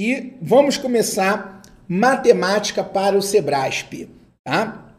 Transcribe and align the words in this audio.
e 0.00 0.32
vamos 0.40 0.78
começar 0.78 1.60
matemática 1.86 2.82
para 2.82 3.18
o 3.18 3.20
Sebrasp, 3.20 4.08
tá? 4.42 4.96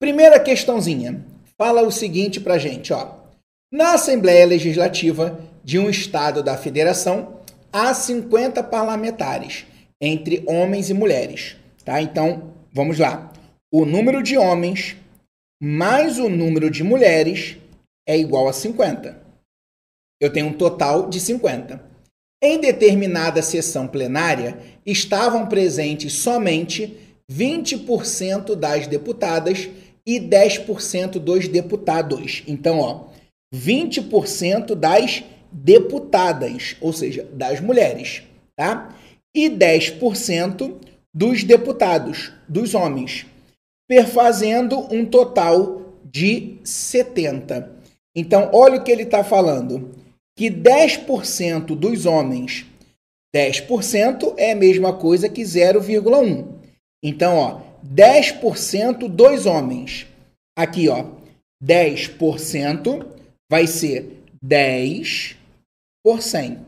Primeira 0.00 0.40
questãozinha. 0.40 1.22
Fala 1.58 1.82
o 1.82 1.92
seguinte 1.92 2.40
pra 2.40 2.56
gente, 2.56 2.94
ó. 2.94 3.16
Na 3.70 3.92
Assembleia 3.92 4.46
Legislativa 4.46 5.38
de 5.62 5.78
um 5.78 5.90
estado 5.90 6.42
da 6.42 6.56
federação, 6.56 7.40
há 7.70 7.92
50 7.92 8.62
parlamentares, 8.62 9.66
entre 10.00 10.42
homens 10.46 10.88
e 10.88 10.94
mulheres, 10.94 11.56
tá? 11.84 12.00
Então, 12.00 12.54
vamos 12.72 12.98
lá. 12.98 13.30
O 13.70 13.84
número 13.84 14.22
de 14.22 14.38
homens 14.38 14.96
mais 15.62 16.18
o 16.18 16.30
número 16.30 16.70
de 16.70 16.82
mulheres 16.82 17.58
é 18.08 18.16
igual 18.16 18.48
a 18.48 18.52
50. 18.54 19.22
Eu 20.18 20.32
tenho 20.32 20.46
um 20.46 20.54
total 20.54 21.10
de 21.10 21.20
50. 21.20 21.93
Em 22.46 22.60
determinada 22.60 23.40
sessão 23.40 23.88
plenária, 23.88 24.58
estavam 24.84 25.46
presentes 25.46 26.12
somente 26.12 26.94
20% 27.32 28.54
das 28.54 28.86
deputadas 28.86 29.70
e 30.06 30.20
10% 30.20 31.12
dos 31.12 31.48
deputados. 31.48 32.42
Então, 32.46 32.80
ó, 32.80 33.06
20% 33.54 34.74
das 34.74 35.24
deputadas, 35.50 36.76
ou 36.82 36.92
seja, 36.92 37.26
das 37.32 37.60
mulheres, 37.60 38.24
tá? 38.54 38.94
E 39.34 39.48
10% 39.48 40.74
dos 41.14 41.44
deputados, 41.44 42.30
dos 42.46 42.74
homens, 42.74 43.24
perfazendo 43.88 44.86
um 44.94 45.06
total 45.06 45.94
de 46.04 46.58
70. 46.62 47.72
Então, 48.14 48.50
olha 48.52 48.76
o 48.76 48.84
que 48.84 48.92
ele 48.92 49.04
está 49.04 49.24
falando 49.24 50.03
que 50.36 50.50
10% 50.50 51.76
dos 51.76 52.06
homens, 52.06 52.66
10% 53.34 54.34
é 54.36 54.52
a 54.52 54.56
mesma 54.56 54.96
coisa 54.96 55.28
que 55.28 55.42
0,1. 55.42 56.46
Então, 57.02 57.36
ó, 57.36 57.60
10% 57.84 59.08
dos 59.08 59.46
homens. 59.46 60.06
Aqui, 60.56 60.88
ó, 60.88 61.06
10% 61.62 63.06
vai 63.50 63.66
ser 63.66 64.22
10 64.42 65.36
por 66.04 66.22
100. 66.22 66.58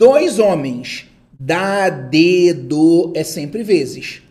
Dois 0.00 0.38
homens, 0.38 1.06
dá, 1.32 1.88
de, 1.88 2.52
do, 2.52 3.12
é 3.14 3.22
sempre 3.22 3.62
vezes. 3.62 4.22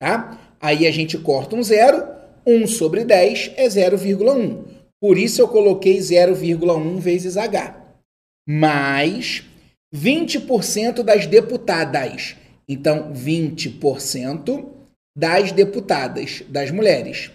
Tá? 0.00 0.40
Aí 0.60 0.86
a 0.86 0.90
gente 0.90 1.18
corta 1.18 1.56
um 1.56 1.62
zero, 1.62 2.06
1 2.46 2.66
sobre 2.66 3.04
10 3.04 3.52
é 3.56 3.66
0,1. 3.66 4.73
Por 5.04 5.18
isso 5.18 5.42
eu 5.42 5.48
coloquei 5.48 5.98
0,1 5.98 6.98
vezes 6.98 7.36
H. 7.36 7.76
Mais 8.48 9.44
20% 9.94 11.02
das 11.02 11.26
deputadas. 11.26 12.36
Então, 12.66 13.12
20% 13.12 14.64
das 15.14 15.52
deputadas, 15.52 16.42
das 16.48 16.70
mulheres. 16.70 17.30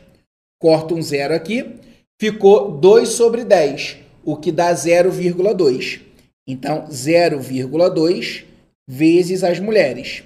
Corto 0.59 0.95
um 0.95 1.01
zero 1.03 1.35
aqui, 1.35 1.75
ficou 2.19 2.71
2 2.71 3.07
sobre 3.07 3.43
10, 3.43 3.97
o 4.25 4.35
que 4.35 4.51
dá 4.51 4.73
0,2. 4.73 6.01
Então, 6.47 6.87
0,2 6.87 8.45
vezes 8.89 9.43
as 9.43 9.59
mulheres. 9.59 10.23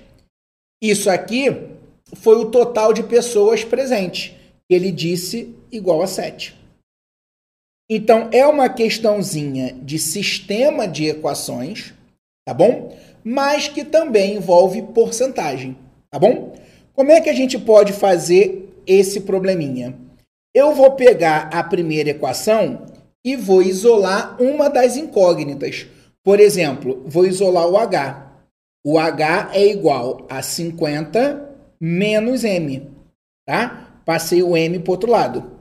Isso 0.81 1.09
aqui 1.09 1.47
foi 2.15 2.37
o 2.37 2.49
total 2.49 2.93
de 2.93 3.03
pessoas 3.03 3.65
presentes. 3.65 4.33
Ele 4.69 4.93
disse 4.93 5.53
igual 5.69 6.01
a 6.01 6.07
7. 6.07 6.62
Então, 7.89 8.29
é 8.31 8.45
uma 8.47 8.69
questãozinha 8.69 9.73
de 9.81 9.99
sistema 9.99 10.87
de 10.87 11.07
equações, 11.07 11.93
tá 12.45 12.53
bom? 12.53 12.97
Mas 13.23 13.67
que 13.67 13.83
também 13.83 14.35
envolve 14.35 14.81
porcentagem, 14.81 15.77
tá 16.09 16.17
bom? 16.17 16.55
Como 16.93 17.11
é 17.11 17.19
que 17.19 17.29
a 17.29 17.33
gente 17.33 17.57
pode 17.57 17.91
fazer 17.91 18.73
esse 18.85 19.21
probleminha? 19.21 19.97
Eu 20.53 20.73
vou 20.73 20.91
pegar 20.91 21.49
a 21.51 21.63
primeira 21.63 22.11
equação 22.11 22.85
e 23.25 23.35
vou 23.35 23.61
isolar 23.61 24.41
uma 24.41 24.69
das 24.69 24.95
incógnitas. 24.95 25.87
Por 26.23 26.39
exemplo, 26.39 27.03
vou 27.05 27.25
isolar 27.25 27.67
o 27.67 27.77
H. 27.77 28.31
O 28.85 28.99
H 28.99 29.51
é 29.53 29.65
igual 29.65 30.25
a 30.29 30.41
50 30.41 31.49
menos 31.81 32.43
M, 32.43 32.89
tá? 33.45 34.01
Passei 34.05 34.43
o 34.43 34.55
M 34.55 34.79
para 34.79 34.89
o 34.89 34.93
outro 34.93 35.11
lado. 35.11 35.51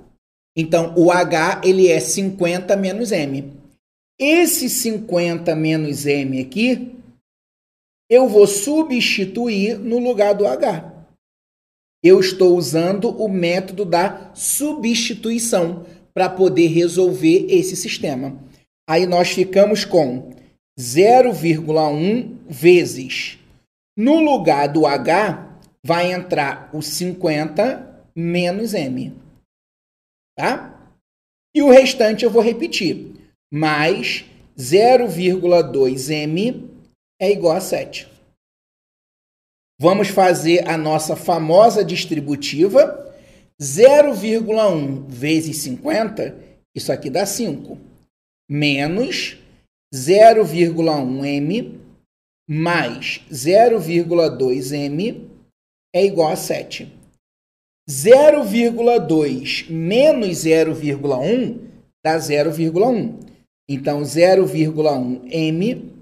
Então, 0.57 0.95
o 0.97 1.11
H 1.11 1.63
ele 1.65 1.89
é 1.89 1.99
50 1.99 2.77
menos 2.77 3.11
M. 3.11 3.53
Esse 4.19 4.69
50 4.69 5.57
menos 5.57 6.07
M 6.07 6.41
aqui, 6.41 6.95
eu 8.11 8.29
vou 8.29 8.47
substituir 8.47 9.79
no 9.79 9.99
lugar 9.99 10.35
do 10.35 10.47
H. 10.47 11.07
Eu 12.05 12.21
estou 12.21 12.57
usando 12.57 13.09
o 13.09 13.29
método 13.29 13.85
da 13.85 14.33
substituição 14.35 15.87
para 16.13 16.29
poder 16.29 16.67
resolver 16.67 17.47
esse 17.49 17.75
sistema. 17.75 18.37
Aí 18.89 19.07
nós 19.07 19.31
ficamos 19.31 19.85
com 19.85 20.31
0,1 20.79 22.37
vezes. 22.47 23.39
No 23.97 24.21
lugar 24.21 24.69
do 24.69 24.87
H, 24.87 25.59
vai 25.85 26.13
entrar 26.13 26.69
o 26.75 26.83
50 26.83 28.05
menos 28.15 28.75
M 28.75 29.22
tá? 30.37 30.93
E 31.55 31.63
o 31.63 31.71
restante 31.71 32.25
eu 32.25 32.31
vou 32.31 32.43
repetir. 32.43 33.13
Mais 33.53 34.25
0,2m 34.59 36.69
é 37.21 37.31
igual 37.31 37.57
a 37.57 37.61
7. 37.61 38.09
Vamos 39.81 40.09
fazer 40.09 40.69
a 40.69 40.77
nossa 40.79 41.17
famosa 41.17 41.85
distributiva. 41.85 43.01
0,1 43.61 45.07
vezes 45.09 45.59
50, 45.59 46.35
isso 46.75 46.91
aqui 46.91 47.11
dá 47.11 47.27
5. 47.27 47.79
Menos 48.51 49.37
0,1m 49.95 51.79
mais 52.49 53.21
0,2m 53.31 55.29
é 55.95 56.05
igual 56.05 56.33
a 56.33 56.37
7. 56.37 56.91
0,2 57.89 59.69
menos 59.69 60.29
0,1 60.45 61.59
dá 62.05 62.17
0,1. 62.17 63.15
Então, 63.69 64.03
0,1 64.03 65.23
m 65.31 65.93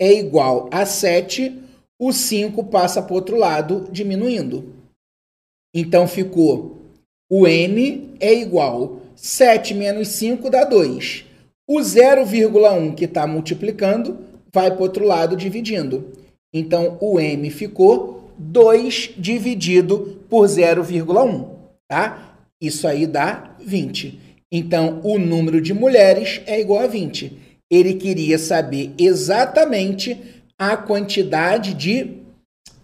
é 0.00 0.12
igual 0.12 0.68
a 0.72 0.84
7. 0.84 1.62
O 2.00 2.12
5 2.12 2.64
passa 2.64 3.02
para 3.02 3.12
o 3.12 3.16
outro 3.16 3.36
lado, 3.36 3.88
diminuindo. 3.90 4.74
Então, 5.74 6.06
ficou 6.06 6.78
o 7.30 7.46
m 7.46 8.14
é 8.20 8.32
igual 8.32 9.02
7 9.14 9.74
menos 9.74 10.08
5 10.08 10.48
dá 10.48 10.64
2. 10.64 11.26
O 11.68 11.78
0,1 11.80 12.94
que 12.94 13.04
está 13.04 13.26
multiplicando 13.26 14.18
vai 14.52 14.70
para 14.70 14.80
o 14.80 14.82
outro 14.82 15.04
lado, 15.04 15.36
dividindo. 15.36 16.12
Então, 16.54 16.96
o 17.00 17.20
m 17.20 17.50
ficou 17.50 18.17
2 18.38 19.14
dividido 19.16 20.22
por 20.28 20.46
0,1, 20.46 21.48
tá? 21.88 22.36
Isso 22.60 22.86
aí 22.86 23.06
dá 23.06 23.56
20. 23.60 24.18
Então, 24.50 25.00
o 25.04 25.18
número 25.18 25.60
de 25.60 25.74
mulheres 25.74 26.40
é 26.46 26.60
igual 26.60 26.82
a 26.82 26.86
20. 26.86 27.38
Ele 27.70 27.94
queria 27.94 28.38
saber 28.38 28.92
exatamente 28.98 30.18
a 30.58 30.76
quantidade 30.76 31.74
de. 31.74 32.18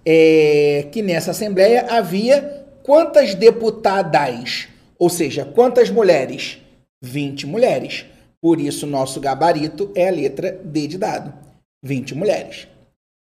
É, 0.06 0.86
que 0.92 1.00
nessa 1.00 1.30
Assembleia 1.30 1.86
havia 1.88 2.66
quantas 2.82 3.34
deputadas, 3.34 4.68
ou 4.98 5.08
seja, 5.08 5.46
quantas 5.46 5.88
mulheres? 5.88 6.58
20 7.02 7.46
mulheres. 7.46 8.04
Por 8.40 8.60
isso, 8.60 8.86
nosso 8.86 9.18
gabarito 9.18 9.90
é 9.94 10.08
a 10.08 10.12
letra 10.12 10.52
D 10.62 10.86
de 10.86 10.98
dado: 10.98 11.32
20 11.82 12.14
mulheres. 12.14 12.68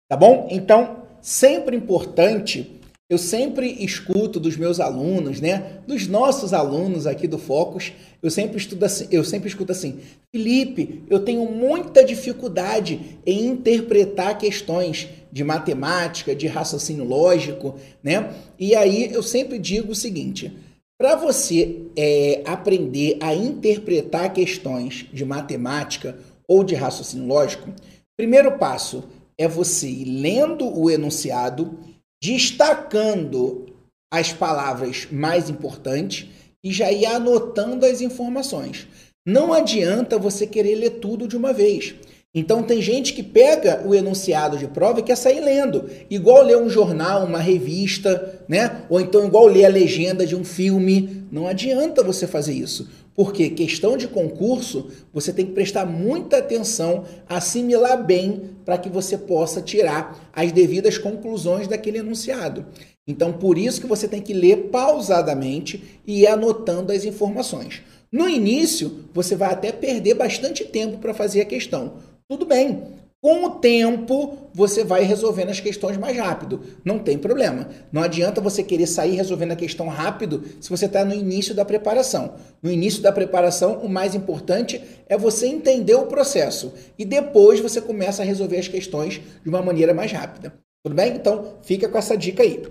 Tá 0.09 0.17
bom? 0.17 0.47
Então, 0.51 1.06
sempre 1.27 1.77
importante, 1.77 2.81
eu 3.11 3.19
sempre 3.19 3.85
escuto 3.85 4.39
dos 4.39 4.57
meus 4.57 4.79
alunos, 4.79 5.41
né, 5.41 5.81
dos 5.85 6.07
nossos 6.07 6.53
alunos 6.53 7.05
aqui 7.05 7.27
do 7.27 7.37
Focus, 7.37 7.93
eu 8.23 8.31
sempre 8.31 8.59
estudo 8.59 8.85
assim, 8.85 9.09
eu 9.11 9.25
sempre 9.25 9.49
escuto 9.49 9.73
assim: 9.73 9.99
"Felipe, 10.33 11.03
eu 11.11 11.19
tenho 11.19 11.45
muita 11.51 12.05
dificuldade 12.05 13.19
em 13.27 13.47
interpretar 13.47 14.39
questões 14.39 15.09
de 15.33 15.43
matemática, 15.43 16.33
de 16.33 16.47
raciocínio 16.47 17.03
lógico, 17.03 17.75
né? 18.05 18.33
E 18.57 18.77
aí 18.77 19.13
eu 19.13 19.23
sempre 19.23 19.59
digo 19.59 19.93
o 19.93 19.97
seguinte: 19.97 20.57
para 20.97 21.17
você 21.17 21.83
é, 21.97 22.43
aprender 22.47 23.17
a 23.21 23.35
interpretar 23.35 24.33
questões 24.33 25.07
de 25.13 25.25
matemática 25.25 26.17
ou 26.47 26.63
de 26.63 26.77
raciocínio 26.77 27.27
lógico, 27.27 27.69
primeiro 28.17 28.59
passo, 28.59 29.03
é 29.39 29.47
você 29.47 29.89
ir 29.89 30.05
lendo 30.05 30.67
o 30.67 30.91
enunciado, 30.91 31.79
destacando 32.23 33.67
as 34.13 34.33
palavras 34.33 35.09
mais 35.11 35.51
importantes 35.51 36.27
e 36.65 36.73
já 36.73 36.91
ir 36.91 37.07
anotando 37.07 37.85
as 37.85 38.01
informações. 38.01 38.87
Não 39.27 39.53
adianta 39.53 40.19
você 40.19 40.47
querer 40.47 40.77
ler 40.77 40.91
tudo 41.01 41.27
de 41.27 41.37
uma 41.37 41.53
vez. 41.53 41.95
Então 42.35 42.63
tem 42.63 42.83
gente 42.83 43.15
que 43.15 43.23
pega 43.23 43.83
o 43.87 43.95
enunciado 43.95 44.59
de 44.59 44.67
prova 44.67 45.01
e 45.01 45.03
quer 45.03 45.17
sair 45.17 45.41
lendo, 45.41 45.89
igual 46.11 46.43
ler 46.43 46.59
um 46.59 46.69
jornal, 46.69 47.25
uma 47.25 47.39
revista, 47.39 48.45
né? 48.47 48.83
Ou 48.91 49.01
então 49.01 49.27
igual 49.27 49.47
ler 49.47 49.65
a 49.65 49.71
legenda 49.71 50.27
de 50.27 50.37
um 50.37 50.45
filme. 50.45 51.25
Não 51.33 51.47
adianta 51.47 52.05
você 52.05 52.27
fazer 52.27 52.53
isso. 52.53 52.89
Porque 53.17 53.49
questão 53.49 53.97
de 53.97 54.07
concurso, 54.07 54.89
você 55.11 55.33
tem 55.33 55.47
que 55.47 55.53
prestar 55.53 55.87
muita 55.87 56.37
atenção, 56.37 57.05
assimilar 57.27 58.05
bem 58.05 58.51
para 58.63 58.77
que 58.77 58.91
você 58.91 59.17
possa 59.17 59.63
tirar 59.63 60.31
as 60.35 60.53
devidas 60.53 60.99
conclusões 60.99 61.67
daquele 61.67 61.99
enunciado. 61.99 62.67
Então, 63.09 63.33
por 63.33 63.57
isso 63.57 63.81
que 63.81 63.87
você 63.87 64.07
tem 64.07 64.21
que 64.21 64.35
ler 64.35 64.69
pausadamente 64.71 66.01
e 66.07 66.21
ir 66.23 66.27
anotando 66.27 66.93
as 66.93 67.05
informações. 67.05 67.83
No 68.13 68.29
início, 68.29 69.05
você 69.15 69.35
vai 69.35 69.53
até 69.53 69.73
perder 69.73 70.15
bastante 70.15 70.65
tempo 70.65 70.99
para 70.99 71.15
fazer 71.15 71.41
a 71.41 71.47
questão. 71.47 71.95
Tudo 72.29 72.45
bem. 72.45 72.83
Com 73.27 73.43
o 73.43 73.51
tempo, 73.51 74.39
você 74.55 74.85
vai 74.85 75.03
resolvendo 75.03 75.51
as 75.51 75.59
questões 75.59 75.97
mais 75.97 76.17
rápido. 76.17 76.63
Não 76.85 77.01
tem 77.01 77.19
problema. 77.19 77.69
Não 77.91 78.01
adianta 78.01 78.41
você 78.41 78.63
querer 78.63 78.87
sair 78.87 79.17
resolvendo 79.17 79.51
a 79.51 79.57
questão 79.57 79.89
rápido 79.89 80.45
se 80.61 80.71
você 80.71 80.87
está 80.87 81.05
no 81.05 81.13
início 81.13 81.53
da 81.53 81.65
preparação. 81.65 82.37
No 82.63 82.71
início 82.71 83.03
da 83.03 83.11
preparação, 83.11 83.79
o 83.79 83.89
mais 83.89 84.15
importante 84.15 84.81
é 85.09 85.19
você 85.19 85.49
entender 85.49 85.97
o 85.97 86.07
processo. 86.07 86.73
E 86.97 87.05
depois 87.05 87.59
você 87.59 87.81
começa 87.81 88.23
a 88.23 88.25
resolver 88.25 88.59
as 88.59 88.69
questões 88.69 89.21
de 89.43 89.49
uma 89.49 89.61
maneira 89.61 89.93
mais 89.93 90.13
rápida. 90.13 90.57
Tudo 90.85 90.95
bem? 90.95 91.17
Então, 91.17 91.59
fica 91.65 91.89
com 91.89 91.99
essa 91.99 92.17
dica 92.17 92.45
aí. 92.45 92.63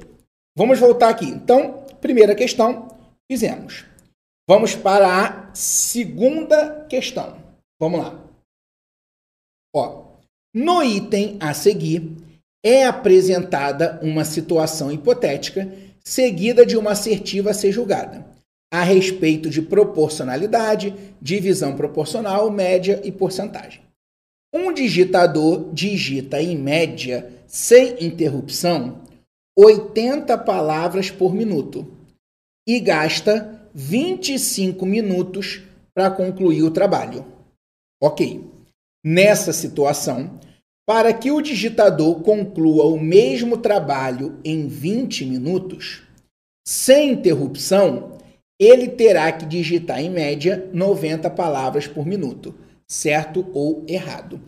Vamos 0.57 0.79
voltar 0.79 1.09
aqui. 1.09 1.25
Então, 1.25 1.83
primeira 1.99 2.33
questão, 2.33 2.87
fizemos. 3.29 3.83
Vamos 4.47 4.73
para 4.73 5.49
a 5.49 5.53
segunda 5.53 6.85
questão. 6.87 7.35
Vamos 7.77 7.99
lá. 7.99 8.23
Ó, 9.75 10.04
no 10.55 10.81
item 10.81 11.35
a 11.41 11.53
seguir, 11.53 12.15
é 12.63 12.85
apresentada 12.85 13.99
uma 14.01 14.23
situação 14.23 14.89
hipotética 14.89 15.69
seguida 16.01 16.65
de 16.65 16.77
uma 16.77 16.91
assertiva 16.91 17.51
a 17.51 17.53
ser 17.53 17.73
julgada, 17.73 18.25
a 18.71 18.81
respeito 18.81 19.49
de 19.49 19.61
proporcionalidade, 19.61 20.95
divisão 21.21 21.75
proporcional, 21.75 22.49
média 22.49 23.01
e 23.03 23.11
porcentagem. 23.11 23.81
Um 24.53 24.71
digitador 24.71 25.73
digita 25.73 26.41
em 26.41 26.57
média, 26.57 27.29
sem 27.45 28.05
interrupção, 28.05 29.01
80 29.57 30.37
palavras 30.37 31.11
por 31.11 31.33
minuto 31.33 31.85
e 32.65 32.79
gasta 32.79 33.69
25 33.73 34.85
minutos 34.85 35.63
para 35.93 36.09
concluir 36.09 36.63
o 36.63 36.71
trabalho. 36.71 37.25
Ok. 38.01 38.54
Nessa 39.07 39.53
situação, 39.53 40.39
para 40.83 41.13
que 41.13 41.29
o 41.29 41.39
digitador 41.39 42.21
conclua 42.21 42.85
o 42.85 42.99
mesmo 42.99 43.55
trabalho 43.55 44.39
em 44.43 44.67
20 44.67 45.25
minutos, 45.25 46.01
sem 46.67 47.11
interrupção, 47.11 48.17
ele 48.59 48.87
terá 48.87 49.31
que 49.31 49.45
digitar 49.45 50.01
em 50.01 50.09
média 50.09 50.67
90 50.73 51.29
palavras 51.29 51.85
por 51.85 52.03
minuto, 52.03 52.55
certo 52.87 53.45
ou 53.53 53.83
errado. 53.87 54.41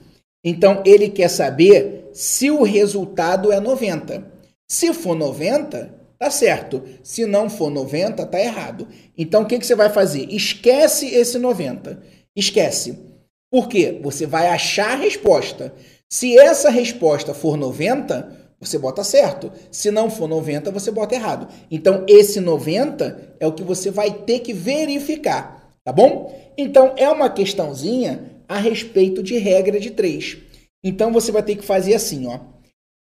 Então 0.43 0.81
ele 0.83 1.09
quer 1.09 1.29
saber 1.29 2.09
se 2.11 2.49
o 2.49 2.63
resultado 2.63 3.51
é 3.51 3.59
90. 3.59 4.25
Se 4.67 4.91
for 4.91 5.15
90, 5.15 5.93
tá 6.17 6.31
certo. 6.31 6.81
Se 7.03 7.27
não 7.27 7.47
for 7.47 7.69
90, 7.69 8.25
tá 8.25 8.39
errado. 8.39 8.87
Então 9.15 9.43
o 9.43 9.45
que, 9.45 9.59
que 9.59 9.67
você 9.67 9.75
vai 9.75 9.89
fazer? 9.91 10.27
Esquece 10.33 11.13
esse 11.13 11.37
90. 11.37 12.01
Esquece. 12.35 13.05
Por 13.51 13.67
quê? 13.67 13.99
Você 14.03 14.25
vai 14.25 14.47
achar 14.47 14.91
a 14.91 14.95
resposta. 14.95 15.73
Se 16.09 16.37
essa 16.37 16.69
resposta 16.69 17.33
for 17.33 17.57
90, 17.57 18.55
você 18.59 18.77
bota 18.77 19.03
certo. 19.03 19.51
Se 19.71 19.91
não 19.91 20.09
for 20.09 20.27
90, 20.27 20.71
você 20.71 20.91
bota 20.91 21.15
errado. 21.15 21.47
Então, 21.69 22.05
esse 22.07 22.39
90 22.39 23.35
é 23.39 23.47
o 23.47 23.53
que 23.53 23.63
você 23.63 23.91
vai 23.91 24.11
ter 24.11 24.39
que 24.39 24.53
verificar, 24.53 25.77
tá 25.83 25.91
bom? 25.91 26.35
Então, 26.57 26.93
é 26.97 27.09
uma 27.09 27.29
questãozinha 27.29 28.43
a 28.47 28.57
respeito 28.57 29.21
de 29.21 29.37
regra 29.37 29.79
de 29.79 29.91
três. 29.91 30.37
Então, 30.83 31.11
você 31.11 31.31
vai 31.31 31.43
ter 31.43 31.55
que 31.55 31.65
fazer 31.65 31.93
assim, 31.93 32.27
ó. 32.27 32.39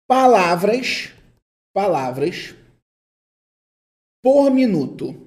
Palavras, 0.07 1.09
palavras 1.73 2.55
por 4.23 4.49
minuto. 4.49 5.26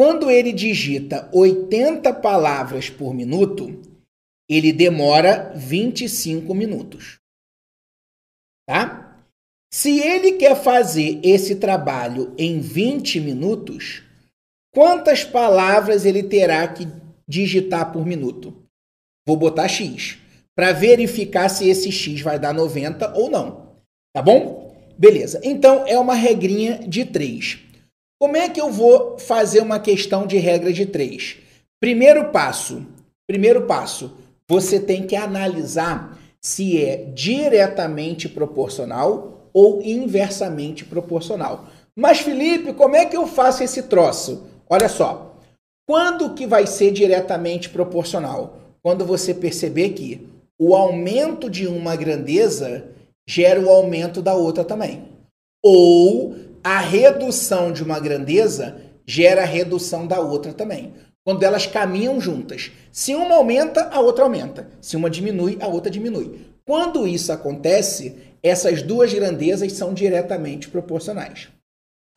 Quando 0.00 0.30
ele 0.30 0.50
digita 0.50 1.28
80 1.30 2.10
palavras 2.14 2.88
por 2.88 3.12
minuto, 3.12 3.82
ele 4.48 4.72
demora 4.72 5.52
25 5.54 6.54
minutos. 6.54 7.18
Tá? 8.66 9.22
Se 9.70 10.00
ele 10.00 10.38
quer 10.38 10.56
fazer 10.56 11.20
esse 11.22 11.56
trabalho 11.56 12.34
em 12.38 12.60
20 12.60 13.20
minutos, 13.20 14.02
quantas 14.74 15.22
palavras 15.22 16.06
ele 16.06 16.22
terá 16.22 16.66
que 16.66 16.88
digitar 17.28 17.92
por 17.92 18.06
minuto? 18.06 18.56
Vou 19.26 19.36
botar 19.36 19.68
X 19.68 20.16
para 20.56 20.72
verificar 20.72 21.50
se 21.50 21.68
esse 21.68 21.92
X 21.92 22.22
vai 22.22 22.38
dar 22.38 22.54
90 22.54 23.18
ou 23.18 23.30
não. 23.30 23.76
Tá 24.14 24.22
bom? 24.22 24.74
Beleza. 24.96 25.42
Então 25.44 25.86
é 25.86 25.98
uma 25.98 26.14
regrinha 26.14 26.78
de 26.88 27.04
3. 27.04 27.68
Como 28.20 28.36
é 28.36 28.50
que 28.50 28.60
eu 28.60 28.70
vou 28.70 29.18
fazer 29.18 29.60
uma 29.60 29.80
questão 29.80 30.26
de 30.26 30.36
regra 30.36 30.70
de 30.74 30.84
três? 30.84 31.38
Primeiro 31.80 32.30
passo, 32.30 32.86
primeiro 33.26 33.62
passo, 33.62 34.12
você 34.46 34.78
tem 34.78 35.06
que 35.06 35.16
analisar 35.16 36.18
se 36.38 36.84
é 36.84 36.96
diretamente 37.14 38.28
proporcional 38.28 39.48
ou 39.54 39.80
inversamente 39.82 40.84
proporcional. 40.84 41.64
Mas 41.96 42.20
Felipe, 42.20 42.74
como 42.74 42.94
é 42.94 43.06
que 43.06 43.16
eu 43.16 43.26
faço 43.26 43.62
esse 43.62 43.84
troço? 43.84 44.46
Olha 44.68 44.90
só. 44.90 45.36
Quando 45.88 46.34
que 46.34 46.46
vai 46.46 46.66
ser 46.66 46.90
diretamente 46.90 47.70
proporcional? 47.70 48.58
Quando 48.82 49.06
você 49.06 49.32
perceber 49.32 49.90
que 49.90 50.28
o 50.58 50.74
aumento 50.74 51.48
de 51.48 51.66
uma 51.66 51.96
grandeza 51.96 52.84
gera 53.26 53.58
o 53.58 53.70
aumento 53.70 54.20
da 54.20 54.34
outra 54.34 54.62
também. 54.62 55.08
Ou 55.64 56.49
a 56.62 56.78
redução 56.80 57.72
de 57.72 57.82
uma 57.82 57.98
grandeza 57.98 58.80
gera 59.06 59.42
a 59.42 59.46
redução 59.46 60.06
da 60.06 60.20
outra 60.20 60.52
também. 60.52 60.94
Quando 61.24 61.42
elas 61.42 61.66
caminham 61.66 62.20
juntas. 62.20 62.70
Se 62.92 63.14
uma 63.14 63.36
aumenta, 63.36 63.88
a 63.92 64.00
outra 64.00 64.24
aumenta. 64.24 64.68
Se 64.80 64.96
uma 64.96 65.10
diminui, 65.10 65.58
a 65.60 65.66
outra 65.66 65.90
diminui. 65.90 66.40
Quando 66.64 67.06
isso 67.06 67.32
acontece, 67.32 68.16
essas 68.42 68.82
duas 68.82 69.12
grandezas 69.12 69.72
são 69.72 69.92
diretamente 69.92 70.68
proporcionais. 70.68 71.48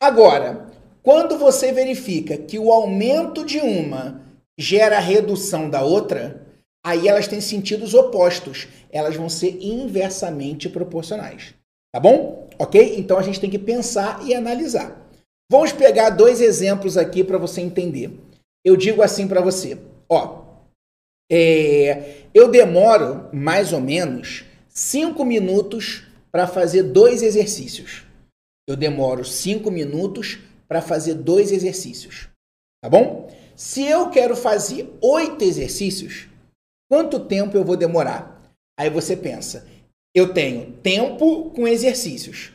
Agora, 0.00 0.68
quando 1.02 1.38
você 1.38 1.72
verifica 1.72 2.36
que 2.36 2.58
o 2.58 2.72
aumento 2.72 3.44
de 3.44 3.58
uma 3.58 4.22
gera 4.58 4.96
a 4.96 5.00
redução 5.00 5.68
da 5.68 5.82
outra, 5.82 6.46
aí 6.84 7.08
elas 7.08 7.28
têm 7.28 7.40
sentidos 7.40 7.94
opostos. 7.94 8.68
Elas 8.90 9.16
vão 9.16 9.28
ser 9.28 9.58
inversamente 9.60 10.68
proporcionais. 10.68 11.54
Tá 11.94 12.00
bom? 12.00 12.48
Ok? 12.58 12.96
Então 12.98 13.16
a 13.16 13.22
gente 13.22 13.38
tem 13.40 13.48
que 13.48 13.56
pensar 13.56 14.26
e 14.26 14.34
analisar. 14.34 15.00
Vamos 15.48 15.70
pegar 15.70 16.10
dois 16.10 16.40
exemplos 16.40 16.96
aqui 16.96 17.22
para 17.22 17.38
você 17.38 17.60
entender. 17.60 18.18
Eu 18.64 18.76
digo 18.76 19.00
assim 19.00 19.28
para 19.28 19.40
você: 19.40 19.78
ó, 20.08 20.42
é, 21.30 22.22
eu 22.34 22.48
demoro 22.50 23.30
mais 23.32 23.72
ou 23.72 23.80
menos 23.80 24.44
cinco 24.68 25.24
minutos 25.24 26.02
para 26.32 26.48
fazer 26.48 26.82
dois 26.82 27.22
exercícios. 27.22 28.02
Eu 28.68 28.76
demoro 28.76 29.24
cinco 29.24 29.70
minutos 29.70 30.40
para 30.66 30.82
fazer 30.82 31.14
dois 31.14 31.52
exercícios. 31.52 32.28
Tá 32.82 32.90
bom? 32.90 33.32
Se 33.54 33.84
eu 33.84 34.10
quero 34.10 34.34
fazer 34.34 34.92
oito 35.00 35.44
exercícios, 35.44 36.26
quanto 36.90 37.20
tempo 37.20 37.56
eu 37.56 37.64
vou 37.64 37.76
demorar? 37.76 38.42
Aí 38.76 38.90
você 38.90 39.16
pensa, 39.16 39.64
eu 40.14 40.32
tenho 40.32 40.72
tempo 40.82 41.50
com 41.50 41.66
exercícios. 41.66 42.52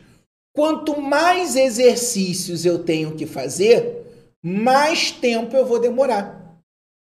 Quanto 0.54 1.00
mais 1.00 1.54
exercícios 1.54 2.64
eu 2.64 2.82
tenho 2.82 3.14
que 3.14 3.26
fazer, 3.26 4.28
mais 4.42 5.10
tempo 5.10 5.56
eu 5.56 5.66
vou 5.66 5.78
demorar. 5.78 6.58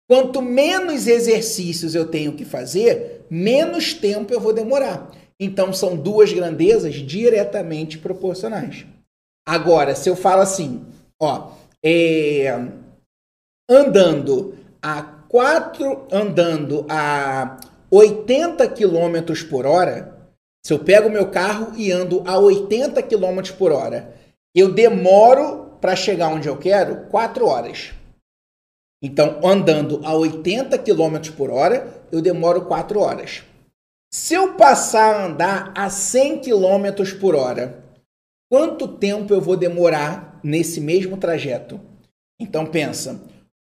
Quanto 0.09 0.41
menos 0.41 1.05
exercícios 1.05 1.93
eu 1.93 2.07
tenho 2.07 2.33
que 2.33 2.45
fazer, 2.45 3.25
menos 3.29 3.93
tempo 3.93 4.33
eu 4.33 4.39
vou 4.39 4.53
demorar. 4.53 5.11
Então 5.39 5.71
são 5.71 5.95
duas 5.95 6.33
grandezas 6.33 6.95
diretamente 6.95 7.97
proporcionais. 7.97 8.85
Agora, 9.47 9.95
se 9.95 10.09
eu 10.09 10.15
falo 10.15 10.41
assim, 10.41 10.85
ó, 11.21 11.51
é, 11.83 12.51
andando 13.69 14.55
a 14.81 15.01
quatro, 15.01 16.07
andando 16.11 16.85
a 16.89 17.59
80 17.91 18.67
km 18.69 19.47
por 19.49 19.65
hora, 19.65 20.16
se 20.67 20.73
eu 20.73 20.79
pego 20.79 21.09
meu 21.09 21.31
carro 21.31 21.71
e 21.77 21.93
ando 21.93 22.21
a 22.27 22.37
80 22.37 23.01
km 23.03 23.53
por 23.57 23.71
hora, 23.71 24.13
eu 24.53 24.73
demoro 24.73 25.77
para 25.79 25.95
chegar 25.95 26.27
onde 26.27 26.49
eu 26.49 26.57
quero 26.57 27.07
4 27.07 27.47
horas. 27.47 27.93
Então, 29.01 29.39
andando 29.41 30.01
a 30.03 30.13
80 30.13 30.77
km 30.79 31.31
por 31.37 31.49
hora, 31.49 32.05
eu 32.11 32.21
demoro 32.21 32.65
4 32.65 32.99
horas. 32.99 33.45
Se 34.13 34.33
eu 34.33 34.55
passar 34.55 35.15
a 35.15 35.25
andar 35.27 35.73
a 35.73 35.89
100 35.89 36.41
km 36.41 37.17
por 37.17 37.33
hora, 37.33 37.81
quanto 38.51 38.89
tempo 38.89 39.33
eu 39.33 39.39
vou 39.39 39.55
demorar 39.55 40.37
nesse 40.43 40.81
mesmo 40.81 41.15
trajeto? 41.15 41.79
Então 42.37 42.65
pensa, 42.65 43.21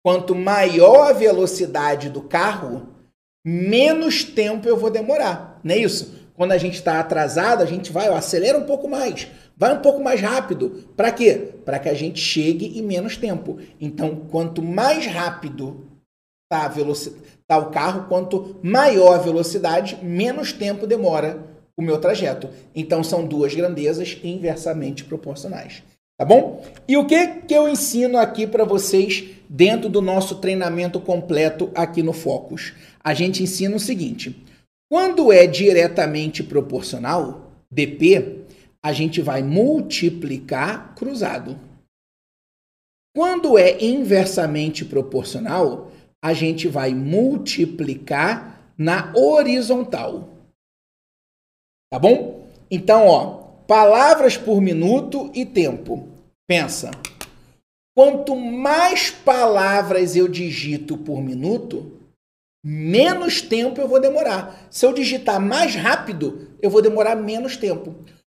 quanto 0.01 0.33
maior 0.33 1.09
a 1.09 1.11
velocidade 1.11 2.09
do 2.09 2.21
carro, 2.21 2.87
menos 3.45 4.23
tempo 4.23 4.65
eu 4.65 4.77
vou 4.77 4.89
demorar, 4.89 5.59
não 5.61 5.75
é 5.75 5.79
isso? 5.79 6.23
Quando 6.35 6.51
a 6.51 6.57
gente 6.57 6.75
está 6.75 6.99
atrasado, 6.99 7.63
a 7.63 7.65
gente 7.65 7.91
vai, 7.91 8.09
ó, 8.09 8.15
acelera 8.15 8.57
um 8.57 8.65
pouco 8.65 8.89
mais, 8.89 9.27
vai 9.55 9.73
um 9.73 9.81
pouco 9.81 10.03
mais 10.03 10.19
rápido. 10.19 10.85
Para 10.95 11.11
quê? 11.11 11.53
Para 11.63 11.79
que 11.79 11.87
a 11.87 11.93
gente 11.93 12.19
chegue 12.19 12.77
em 12.77 12.81
menos 12.81 13.15
tempo. 13.15 13.57
Então, 13.79 14.15
quanto 14.29 14.61
mais 14.61 15.05
rápido 15.05 15.85
está 16.43 16.69
tá 17.47 17.57
o 17.57 17.71
carro, 17.71 18.07
quanto 18.09 18.57
maior 18.61 19.15
a 19.15 19.21
velocidade, 19.21 19.97
menos 20.03 20.51
tempo 20.51 20.85
demora 20.85 21.39
o 21.77 21.81
meu 21.81 21.99
trajeto. 21.99 22.49
Então, 22.75 23.03
são 23.03 23.25
duas 23.25 23.55
grandezas 23.55 24.17
inversamente 24.23 25.05
proporcionais. 25.05 25.83
Tá 26.17 26.25
bom? 26.25 26.63
E 26.87 26.95
o 26.95 27.05
que, 27.05 27.27
que 27.41 27.53
eu 27.53 27.67
ensino 27.67 28.17
aqui 28.17 28.47
para 28.47 28.63
vocês 28.63 29.25
dentro 29.49 29.89
do 29.89 30.01
nosso 30.01 30.35
treinamento 30.35 30.99
completo 30.99 31.69
aqui 31.75 32.01
no 32.01 32.13
Focus? 32.13 32.73
A 33.03 33.13
gente 33.13 33.43
ensina 33.43 33.75
o 33.75 33.79
seguinte 33.79 34.44
quando 34.89 35.31
é 35.31 35.47
diretamente 35.47 36.43
proporcional, 36.43 37.51
DP, 37.71 38.45
a 38.83 38.93
gente 38.93 39.21
vai 39.21 39.41
multiplicar 39.41 40.93
cruzado. 40.95 41.59
Quando 43.15 43.57
é 43.57 43.83
inversamente 43.83 44.85
proporcional, 44.85 45.91
a 46.23 46.33
gente 46.33 46.67
vai 46.67 46.93
multiplicar 46.93 48.73
na 48.77 49.11
horizontal. 49.15 50.29
Tá 51.91 51.97
bom? 51.97 52.47
Então, 52.69 53.07
ó, 53.07 53.37
palavras 53.67 54.37
por 54.37 54.61
minuto 54.61 55.31
e 55.33 55.45
tempo. 55.45 56.09
Pensa. 56.47 56.91
Quanto 57.95 58.35
mais 58.35 59.09
palavras 59.09 60.15
eu 60.15 60.27
digito 60.27 60.97
por 60.97 61.21
minuto, 61.21 61.91
menos 62.67 63.43
tempo 63.43 63.79
eu 63.79 63.87
vou 63.87 64.01
demorar. 64.01 64.67
Se 64.71 64.87
eu 64.87 64.91
digitar 64.91 65.39
mais 65.39 65.75
rápido, 65.75 66.49
eu 66.59 66.71
vou 66.71 66.81
demorar 66.81 67.15
menos 67.15 67.55
tempo. 67.55 67.93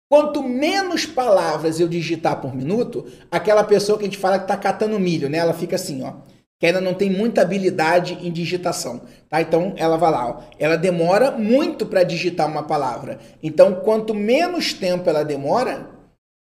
Quanto 0.09 0.43
menos 0.43 1.05
palavras 1.05 1.79
eu 1.79 1.87
digitar 1.87 2.41
por 2.41 2.53
minuto, 2.53 3.05
aquela 3.31 3.63
pessoa 3.63 3.97
que 3.97 4.03
a 4.03 4.07
gente 4.07 4.17
fala 4.17 4.37
que 4.37 4.43
está 4.43 4.57
catando 4.57 4.99
milho, 4.99 5.29
né? 5.29 5.37
Ela 5.37 5.53
fica 5.53 5.77
assim, 5.77 6.03
ó, 6.03 6.15
que 6.59 6.65
ainda 6.65 6.81
não 6.81 6.93
tem 6.93 7.09
muita 7.09 7.41
habilidade 7.41 8.17
em 8.21 8.29
digitação, 8.29 9.01
tá? 9.29 9.41
Então 9.41 9.73
ela 9.77 9.95
vai 9.95 10.11
lá, 10.11 10.27
ó, 10.29 10.41
ela 10.59 10.75
demora 10.75 11.31
muito 11.31 11.85
para 11.85 12.03
digitar 12.03 12.47
uma 12.47 12.63
palavra. 12.63 13.19
Então, 13.41 13.75
quanto 13.75 14.13
menos 14.13 14.73
tempo 14.73 15.09
ela 15.09 15.23
demora, 15.23 15.89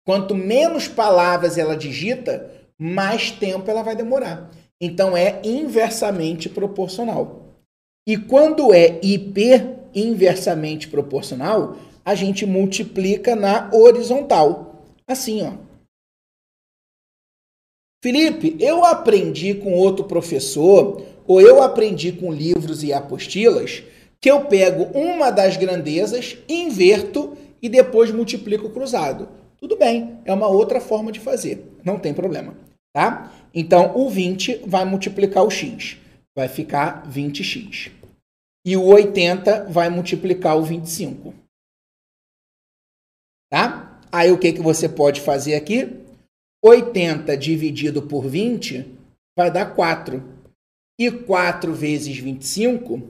quanto 0.07 0.35
menos 0.35 0.88
palavras 0.88 1.59
ela 1.59 1.76
digita, 1.76 2.50
mais 2.79 3.31
tempo 3.31 3.71
ela 3.71 3.83
vai 3.83 3.95
demorar. 3.95 4.50
Então 4.81 5.14
é 5.14 5.41
inversamente 5.45 6.49
proporcional. 6.49 7.43
E 8.06 8.18
quando 8.18 8.73
é 8.73 9.00
IP 9.02 9.75
inversamente 9.94 10.88
proporcional, 10.88 11.76
a 12.04 12.14
gente 12.14 12.44
multiplica 12.44 13.34
na 13.34 13.70
horizontal. 13.73 14.84
Assim, 15.08 15.42
ó. 15.42 15.52
Felipe, 18.02 18.56
eu 18.61 18.84
aprendi 18.84 19.54
com 19.54 19.73
outro 19.73 20.04
professor, 20.04 21.02
ou 21.26 21.40
eu 21.40 21.62
aprendi 21.62 22.12
com 22.12 22.30
livros 22.30 22.82
e 22.82 22.92
apostilas, 22.92 23.82
que 24.20 24.30
eu 24.30 24.44
pego 24.44 24.84
uma 24.99 25.30
das 25.30 25.56
grandezas, 25.56 26.37
inverto 26.46 27.34
e 27.62 27.70
depois 27.70 28.11
multiplico 28.11 28.68
cruzado. 28.68 29.28
Tudo 29.58 29.78
bem, 29.78 30.18
é 30.26 30.32
uma 30.34 30.49
outra 30.49 30.78
forma 30.78 31.11
de 31.11 31.20
fazer, 31.20 31.64
não 31.82 31.99
tem 31.99 32.12
problema, 32.12 32.54
tá? 32.92 33.32
Então, 33.54 33.92
o 33.94 34.11
20 34.11 34.61
vai 34.66 34.84
multiplicar 34.84 35.42
o 35.42 35.50
x 35.50 35.96
vai 36.37 36.49
ficar 36.49 37.09
20x. 37.09 37.93
E 38.67 38.76
o 38.76 38.85
80 38.85 39.64
vai 39.71 39.88
multiplicar 39.91 40.57
o 40.57 40.62
25. 40.62 41.35
Tá? 43.50 44.00
Aí 44.11 44.33
o 44.33 44.38
que, 44.38 44.53
que 44.53 44.61
você 44.61 44.88
pode 44.88 45.21
fazer 45.21 45.55
aqui? 45.55 46.00
80 46.64 47.37
dividido 47.37 48.03
por 48.03 48.26
20 48.26 48.87
vai 49.37 49.50
dar 49.50 49.75
4. 49.75 50.23
E 50.99 51.11
4 51.11 51.75
vezes 51.75 52.17
25 52.17 53.03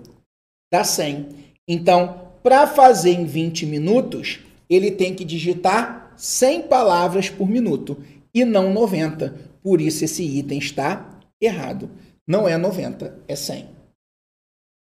dá 0.72 0.82
100. 0.82 1.28
Então, 1.68 2.32
para 2.42 2.66
fazer 2.66 3.12
em 3.12 3.24
20 3.24 3.64
minutos, 3.66 4.40
ele 4.68 4.90
tem 4.90 5.14
que 5.14 5.24
digitar 5.24 6.12
100 6.16 6.62
palavras 6.62 7.30
por 7.30 7.48
minuto 7.48 8.02
e 8.34 8.44
não 8.44 8.72
90. 8.72 9.34
Por 9.62 9.80
isso 9.80 10.04
esse 10.04 10.22
item 10.22 10.58
está 10.58 11.20
errado. 11.40 11.88
Não 12.26 12.48
é 12.48 12.56
90, 12.56 13.22
é 13.28 13.36
100. 13.36 13.68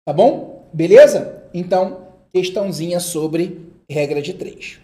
Tá 0.05 0.13
bom? 0.13 0.71
Beleza? 0.75 1.49
Então, 1.55 2.27
questãozinha 2.33 2.99
sobre 3.01 3.73
regra 3.89 4.21
de 4.21 4.35
3. 4.35 4.81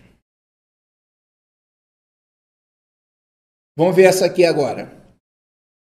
Vamos 3.76 3.94
ver 3.94 4.04
essa 4.04 4.26
aqui 4.26 4.44
agora. 4.44 4.90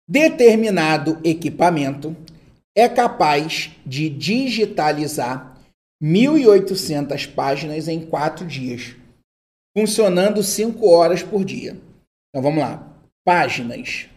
Determinado 0.07 1.19
equipamento 1.23 2.15
é 2.75 2.87
capaz 2.87 3.71
de 3.85 4.09
digitalizar 4.09 5.57
1.800 6.01 7.33
páginas 7.33 7.87
em 7.87 8.05
4 8.05 8.45
dias, 8.45 8.95
funcionando 9.75 10.41
5 10.41 10.87
horas 10.87 11.23
por 11.23 11.43
dia. 11.43 11.73
Então 12.29 12.41
vamos 12.41 12.59
lá. 12.59 12.95
Páginas 13.25 14.09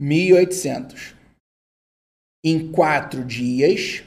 1.800 0.00 1.14
em 2.42 2.72
quatro 2.72 3.22
dias, 3.24 4.02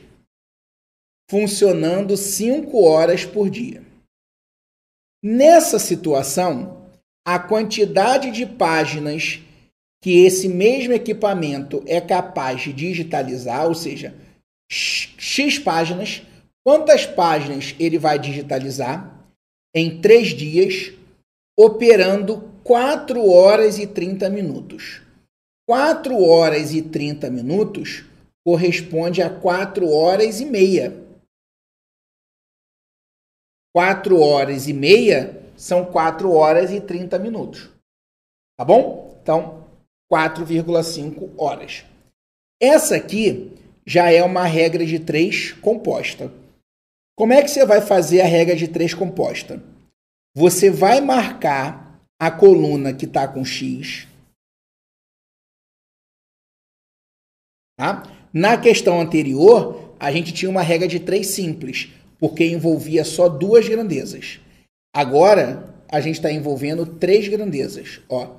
funcionando 1.30 2.18
cinco 2.18 2.84
horas 2.84 3.26
por 3.26 3.50
dia. 3.50 3.84
Nessa 5.24 5.78
situação, 5.78 6.90
a 7.26 7.38
quantidade 7.38 8.32
de 8.32 8.46
páginas 8.46 9.40
que 10.02 10.26
esse 10.26 10.50
mesmo 10.50 10.94
equipamento 10.94 11.82
é 11.86 12.02
capaz 12.02 12.62
de 12.62 12.74
digitalizar, 12.74 13.68
ou 13.68 13.76
seja, 13.76 14.14
X 14.70 15.60
páginas, 15.60 16.24
quantas 16.66 17.06
páginas 17.06 17.76
ele 17.80 17.98
vai 18.00 18.18
digitalizar 18.18 19.24
em 19.74 20.02
três 20.02 20.30
dias, 20.30 20.92
operando 21.58 22.42
4 22.64 23.30
horas 23.30 23.78
e 23.78 23.88
30 23.88 24.30
minutos. 24.30 25.03
4 25.68 26.22
horas 26.22 26.74
e 26.74 26.82
30 26.82 27.30
minutos 27.30 28.04
corresponde 28.46 29.22
a 29.22 29.30
4 29.30 29.90
horas 29.90 30.42
e 30.42 30.46
meia. 30.46 31.02
4 33.74 34.20
horas 34.20 34.68
e 34.68 34.74
meia 34.74 35.42
são 35.56 35.86
4 35.86 36.32
horas 36.32 36.72
e 36.72 36.82
30 36.82 37.18
minutos. 37.18 37.70
Tá 38.58 38.66
bom? 38.66 39.18
Então, 39.22 39.66
4,5 40.12 41.32
horas. 41.38 41.86
Essa 42.62 42.98
aqui 42.98 43.52
já 43.86 44.12
é 44.12 44.24
uma 44.24 44.44
regra 44.44 44.86
de 44.86 45.00
3 45.00 45.54
composta. 45.54 46.32
Como 47.16 47.34
é 47.34 47.42
que 47.42 47.50
você 47.50 47.66
vai 47.66 47.82
fazer 47.82 48.22
a 48.22 48.26
regra 48.26 48.56
de 48.56 48.68
3 48.68 48.94
composta? 48.94 49.64
Você 50.36 50.70
vai 50.70 51.00
marcar 51.00 52.00
a 52.20 52.30
coluna 52.30 52.94
que 52.94 53.06
está 53.06 53.28
com 53.28 53.46
X. 53.46 54.08
Tá? 57.78 58.04
Na 58.34 58.58
questão 58.58 59.00
anterior, 59.00 59.96
a 60.00 60.12
gente 60.12 60.34
tinha 60.34 60.50
uma 60.50 60.62
regra 60.62 60.88
de 60.88 61.00
três 61.00 61.28
simples, 61.28 61.92
porque 62.20 62.46
envolvia 62.46 63.04
só 63.04 63.30
duas 63.30 63.68
grandezas. 63.68 64.40
Agora, 64.96 65.74
a 65.92 66.00
gente 66.00 66.16
está 66.16 66.32
envolvendo 66.32 66.86
três 66.86 67.28
grandezas. 67.28 68.02
Ó. 68.10 68.36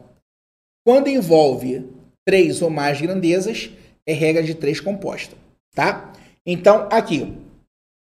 Quando 0.86 1.08
envolve 1.08 1.88
três 2.26 2.62
ou 2.62 2.70
mais 2.70 3.00
grandezas, 3.00 3.70
é 4.06 4.12
regra 4.12 4.42
de 4.42 4.54
três 4.54 4.80
composta. 4.80 5.36
Tá? 5.74 6.12
Então, 6.46 6.88
aqui, 6.90 7.36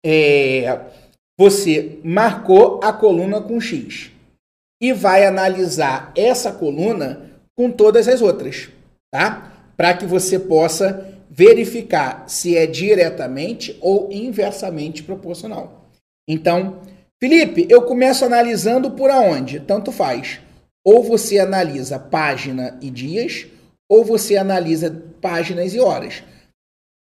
é, 0.05 0.79
você 1.37 1.99
marcou 2.03 2.79
a 2.83 2.93
coluna 2.93 3.41
com 3.41 3.59
X 3.59 4.11
e 4.81 4.93
vai 4.93 5.25
analisar 5.25 6.11
essa 6.15 6.51
coluna 6.51 7.29
com 7.55 7.71
todas 7.71 8.07
as 8.07 8.21
outras, 8.21 8.69
tá? 9.13 9.50
Para 9.75 9.95
que 9.95 10.05
você 10.05 10.37
possa 10.39 11.07
verificar 11.29 12.27
se 12.27 12.57
é 12.57 12.65
diretamente 12.67 13.77
ou 13.79 14.11
inversamente 14.11 15.01
proporcional. 15.01 15.89
Então, 16.27 16.81
Felipe, 17.19 17.67
eu 17.69 17.83
começo 17.83 18.25
analisando 18.25 18.91
por 18.91 19.09
aonde? 19.09 19.59
Tanto 19.59 19.91
faz. 19.91 20.39
Ou 20.83 21.03
você 21.03 21.39
analisa 21.39 21.99
página 21.99 22.77
e 22.81 22.89
dias, 22.89 23.47
ou 23.87 24.03
você 24.03 24.35
analisa 24.37 24.89
páginas 25.21 25.73
e 25.73 25.79
horas. 25.79 26.23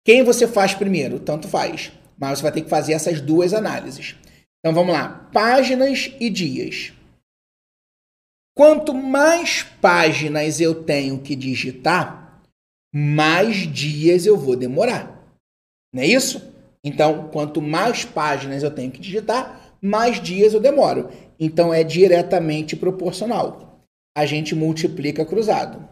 Quem 0.05 0.23
você 0.23 0.47
faz 0.47 0.73
primeiro? 0.73 1.19
Tanto 1.19 1.47
faz. 1.47 1.91
Mas 2.17 2.39
você 2.39 2.43
vai 2.43 2.51
ter 2.51 2.61
que 2.61 2.69
fazer 2.69 2.93
essas 2.93 3.21
duas 3.21 3.53
análises. 3.53 4.15
Então 4.59 4.73
vamos 4.73 4.93
lá: 4.93 5.29
páginas 5.31 6.11
e 6.19 6.29
dias. 6.29 6.93
Quanto 8.55 8.93
mais 8.93 9.63
páginas 9.81 10.59
eu 10.59 10.83
tenho 10.83 11.19
que 11.19 11.35
digitar, 11.35 12.20
mais 12.93 13.57
dias 13.71 14.25
eu 14.25 14.37
vou 14.37 14.55
demorar. 14.55 15.25
Não 15.93 16.03
é 16.03 16.07
isso? 16.07 16.41
Então, 16.83 17.29
quanto 17.29 17.61
mais 17.61 18.03
páginas 18.03 18.63
eu 18.63 18.73
tenho 18.73 18.91
que 18.91 18.99
digitar, 18.99 19.77
mais 19.81 20.21
dias 20.21 20.53
eu 20.53 20.59
demoro. 20.59 21.09
Então 21.39 21.73
é 21.73 21.83
diretamente 21.83 22.75
proporcional. 22.75 23.83
A 24.15 24.25
gente 24.25 24.53
multiplica 24.53 25.25
cruzado. 25.25 25.89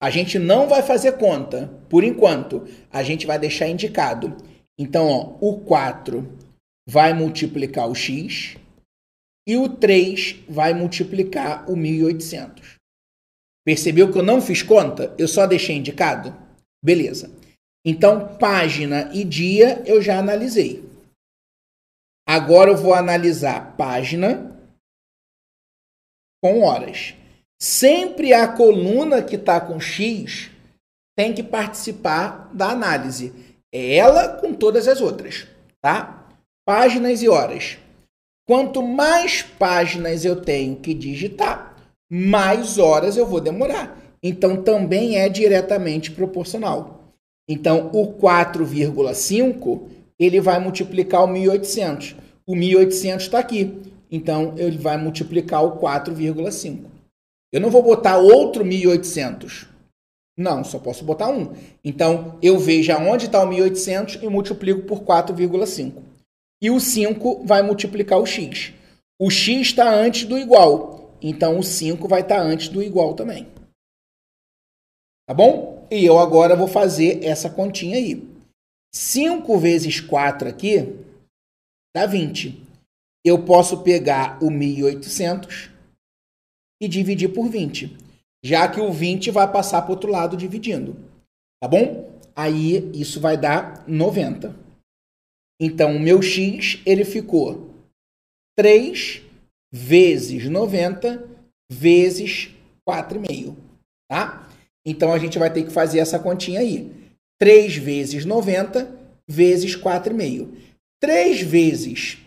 A 0.00 0.10
gente 0.10 0.38
não 0.38 0.68
vai 0.68 0.82
fazer 0.82 1.12
conta, 1.12 1.68
por 1.88 2.04
enquanto. 2.04 2.66
A 2.90 3.02
gente 3.02 3.26
vai 3.26 3.38
deixar 3.38 3.68
indicado. 3.68 4.36
Então, 4.78 5.08
ó, 5.08 5.38
o 5.40 5.60
4 5.60 6.36
vai 6.86 7.14
multiplicar 7.14 7.88
o 7.88 7.94
x 7.94 8.56
e 9.48 9.56
o 9.56 9.68
3 9.68 10.44
vai 10.48 10.74
multiplicar 10.74 11.70
o 11.70 11.76
1800. 11.76 12.76
Percebeu 13.66 14.12
que 14.12 14.18
eu 14.18 14.22
não 14.22 14.40
fiz 14.40 14.62
conta? 14.62 15.12
Eu 15.18 15.26
só 15.26 15.44
deixei 15.44 15.74
indicado? 15.74 16.32
Beleza. 16.80 17.28
Então, 17.84 18.36
página 18.38 19.10
e 19.12 19.24
dia 19.24 19.82
eu 19.84 20.00
já 20.00 20.20
analisei. 20.20 20.88
Agora 22.28 22.70
eu 22.70 22.76
vou 22.76 22.94
analisar 22.94 23.76
página 23.76 24.56
com 26.40 26.62
horas. 26.62 27.14
Sempre 27.60 28.32
a 28.32 28.46
coluna 28.46 29.20
que 29.20 29.34
está 29.34 29.60
com 29.60 29.80
X 29.80 30.48
tem 31.16 31.34
que 31.34 31.42
participar 31.42 32.54
da 32.54 32.70
análise. 32.70 33.32
É 33.74 33.96
ela 33.96 34.40
com 34.40 34.54
todas 34.54 34.86
as 34.86 35.00
outras, 35.00 35.48
tá? 35.80 36.28
Páginas 36.64 37.20
e 37.20 37.28
horas. 37.28 37.78
Quanto 38.46 38.80
mais 38.80 39.42
páginas 39.42 40.24
eu 40.24 40.40
tenho 40.40 40.76
que 40.76 40.94
digitar, 40.94 41.75
mais 42.10 42.78
horas 42.78 43.16
eu 43.16 43.26
vou 43.26 43.40
demorar. 43.40 44.00
Então 44.22 44.62
também 44.62 45.18
é 45.18 45.28
diretamente 45.28 46.10
proporcional. 46.10 47.12
Então 47.48 47.90
o 47.92 48.14
4,5 48.14 49.88
ele 50.18 50.40
vai 50.40 50.58
multiplicar 50.58 51.24
o 51.24 51.28
1800. 51.28 52.16
O 52.46 52.54
1800 52.54 53.26
está 53.26 53.38
aqui. 53.38 53.80
Então 54.10 54.54
ele 54.56 54.78
vai 54.78 54.96
multiplicar 54.96 55.64
o 55.64 55.78
4,5. 55.78 56.84
Eu 57.52 57.60
não 57.60 57.70
vou 57.70 57.82
botar 57.82 58.18
outro 58.18 58.64
1800. 58.64 59.68
Não, 60.38 60.62
só 60.62 60.78
posso 60.78 61.04
botar 61.04 61.30
um. 61.30 61.52
Então 61.84 62.36
eu 62.42 62.58
vejo 62.58 62.92
aonde 62.92 63.26
está 63.26 63.42
o 63.42 63.48
1800 63.48 64.22
e 64.22 64.28
multiplico 64.28 64.82
por 64.82 65.00
4,5 65.00 66.06
e 66.60 66.70
o 66.70 66.80
5 66.80 67.44
vai 67.44 67.62
multiplicar 67.62 68.18
o 68.18 68.26
x. 68.26 68.72
O 69.18 69.30
x 69.30 69.68
está 69.68 69.88
antes 69.88 70.24
do 70.24 70.38
igual, 70.38 71.05
então 71.20 71.58
o 71.58 71.62
5 71.62 72.06
vai 72.08 72.20
estar 72.20 72.36
tá 72.36 72.42
antes 72.42 72.68
do 72.68 72.82
igual 72.82 73.14
também. 73.14 73.46
Tá 75.28 75.34
bom? 75.34 75.86
E 75.90 76.04
eu 76.04 76.18
agora 76.18 76.54
vou 76.54 76.68
fazer 76.68 77.24
essa 77.24 77.50
continha 77.50 77.96
aí. 77.96 78.22
5 78.94 79.58
vezes 79.58 80.00
4 80.00 80.48
aqui 80.48 80.96
dá 81.94 82.06
20. 82.06 82.62
Eu 83.24 83.44
posso 83.44 83.82
pegar 83.82 84.42
o 84.42 84.48
1.800 84.48 85.70
e 86.80 86.86
dividir 86.86 87.32
por 87.32 87.48
20, 87.48 87.96
já 88.44 88.68
que 88.68 88.80
o 88.80 88.92
20 88.92 89.30
vai 89.30 89.50
passar 89.50 89.82
para 89.82 89.90
o 89.90 89.94
outro 89.94 90.10
lado 90.10 90.36
dividindo. 90.36 90.96
Tá 91.60 91.68
bom? 91.68 92.20
Aí 92.34 92.90
isso 92.94 93.20
vai 93.20 93.36
dar 93.36 93.88
90. 93.88 94.54
Então, 95.60 95.96
o 95.96 96.00
meu 96.00 96.20
x 96.20 96.82
ele 96.84 97.04
ficou 97.04 97.70
3 98.56 99.22
vezes 99.72 100.48
90 100.48 101.28
vezes 101.70 102.50
4,5, 102.88 103.56
tá? 104.08 104.48
Então, 104.84 105.12
a 105.12 105.18
gente 105.18 105.38
vai 105.38 105.52
ter 105.52 105.64
que 105.64 105.70
fazer 105.70 105.98
essa 105.98 106.18
continha 106.18 106.60
aí. 106.60 106.92
3 107.40 107.76
vezes 107.76 108.24
90 108.24 108.88
vezes 109.28 109.76
4,5. 109.76 110.48
3 111.00 111.40
vezes 111.42 112.18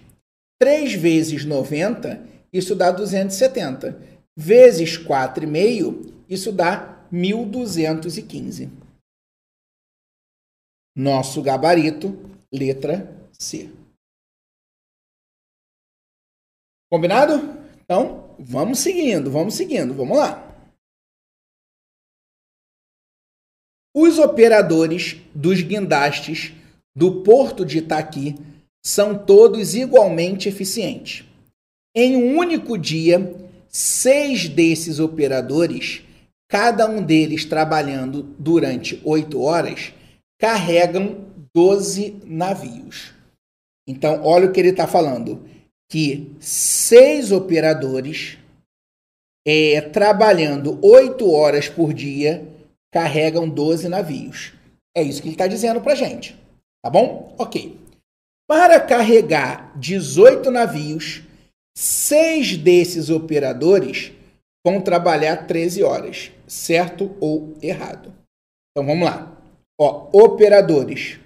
3 0.61 0.93
vezes 0.93 1.45
90, 1.45 2.27
isso 2.51 2.75
dá 2.75 2.91
270. 2.91 3.97
Vezes 4.37 4.97
4,5, 4.97 6.13
isso 6.27 6.51
dá 6.51 7.05
1.215. 7.11 8.69
Nosso 10.95 11.41
gabarito, 11.41 12.17
letra 12.53 13.09
C. 13.31 13.69
Combinado? 16.91 17.57
Então, 17.83 18.35
vamos 18.39 18.79
seguindo, 18.79 19.29
vamos 19.29 19.53
seguindo, 19.53 19.93
vamos 19.93 20.17
lá. 20.17 20.45
Os 23.95 24.17
operadores 24.19 25.17
dos 25.33 25.61
guindastes 25.61 26.53
do 26.95 27.23
porto 27.23 27.65
de 27.65 27.79
Itaqui 27.79 28.35
são 28.83 29.17
todos 29.17 29.75
igualmente 29.75 30.47
eficientes. 30.47 31.25
Em 31.95 32.15
um 32.15 32.37
único 32.37 32.77
dia, 32.77 33.35
seis 33.67 34.47
desses 34.47 34.99
operadores, 34.99 36.03
cada 36.47 36.89
um 36.89 37.03
deles 37.03 37.45
trabalhando 37.45 38.23
durante 38.37 39.01
oito 39.03 39.41
horas, 39.41 39.93
carregam 40.39 41.25
12 41.53 42.21
navios. 42.25 43.13
Então, 43.87 44.23
olha 44.23 44.47
o 44.47 44.51
que 44.51 44.59
ele 44.59 44.69
está 44.69 44.87
falando: 44.87 45.43
que 45.89 46.35
seis 46.39 47.31
operadores, 47.31 48.37
é, 49.45 49.81
trabalhando 49.81 50.79
oito 50.85 51.31
horas 51.31 51.67
por 51.67 51.93
dia, 51.93 52.47
carregam 52.91 53.49
12 53.49 53.89
navios. 53.89 54.53
É 54.95 55.01
isso 55.01 55.21
que 55.21 55.27
ele 55.27 55.35
está 55.35 55.47
dizendo 55.47 55.81
para 55.81 55.95
gente. 55.95 56.37
Tá 56.83 56.89
bom? 56.89 57.35
Ok. 57.37 57.77
Para 58.47 58.79
carregar 58.79 59.77
18 59.77 60.49
navios, 60.51 61.23
seis 61.75 62.57
desses 62.57 63.09
operadores 63.09 64.11
vão 64.65 64.81
trabalhar 64.81 65.47
13 65.47 65.83
horas, 65.83 66.31
certo 66.47 67.15
ou 67.19 67.55
errado? 67.61 68.13
Então 68.71 68.85
vamos 68.85 69.05
lá. 69.05 69.35
Ó, 69.79 70.09
operadores, 70.11 71.19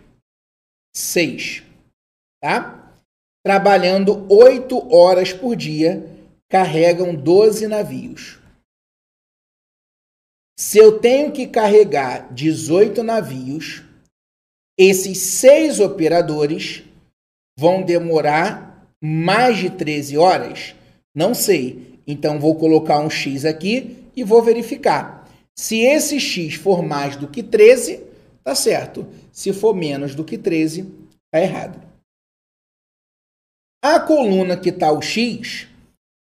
6 0.95 1.63
tá? 2.43 2.82
Trabalhando 3.43 4.25
oito 4.31 4.93
horas 4.93 5.33
por 5.33 5.55
dia, 5.55 6.09
carregam 6.49 7.13
12 7.13 7.67
navios. 7.67 8.39
Se 10.57 10.77
eu 10.77 10.99
tenho 10.99 11.31
que 11.31 11.47
carregar 11.47 12.31
18 12.33 13.03
navios, 13.03 13.83
esses 14.77 15.17
seis 15.17 15.79
operadores 15.79 16.83
vão 17.57 17.81
demorar 17.81 18.87
mais 19.03 19.57
de 19.57 19.69
13 19.69 20.17
horas? 20.17 20.75
Não 21.13 21.33
sei. 21.33 21.99
Então 22.07 22.39
vou 22.39 22.55
colocar 22.55 22.99
um 22.99 23.09
X 23.09 23.45
aqui 23.45 24.07
e 24.15 24.23
vou 24.23 24.41
verificar. 24.41 25.29
Se 25.57 25.79
esse 25.79 26.19
X 26.19 26.55
for 26.55 26.81
mais 26.81 27.15
do 27.15 27.27
que 27.27 27.43
13, 27.43 28.01
tá 28.43 28.55
certo. 28.55 29.05
Se 29.31 29.51
for 29.51 29.75
menos 29.75 30.15
do 30.15 30.23
que 30.23 30.37
13, 30.37 30.83
tá 31.31 31.41
errado. 31.41 31.92
A 33.83 33.99
coluna 33.99 34.55
que 34.55 34.69
está 34.69 34.93
o 34.93 35.01
X, 35.01 35.67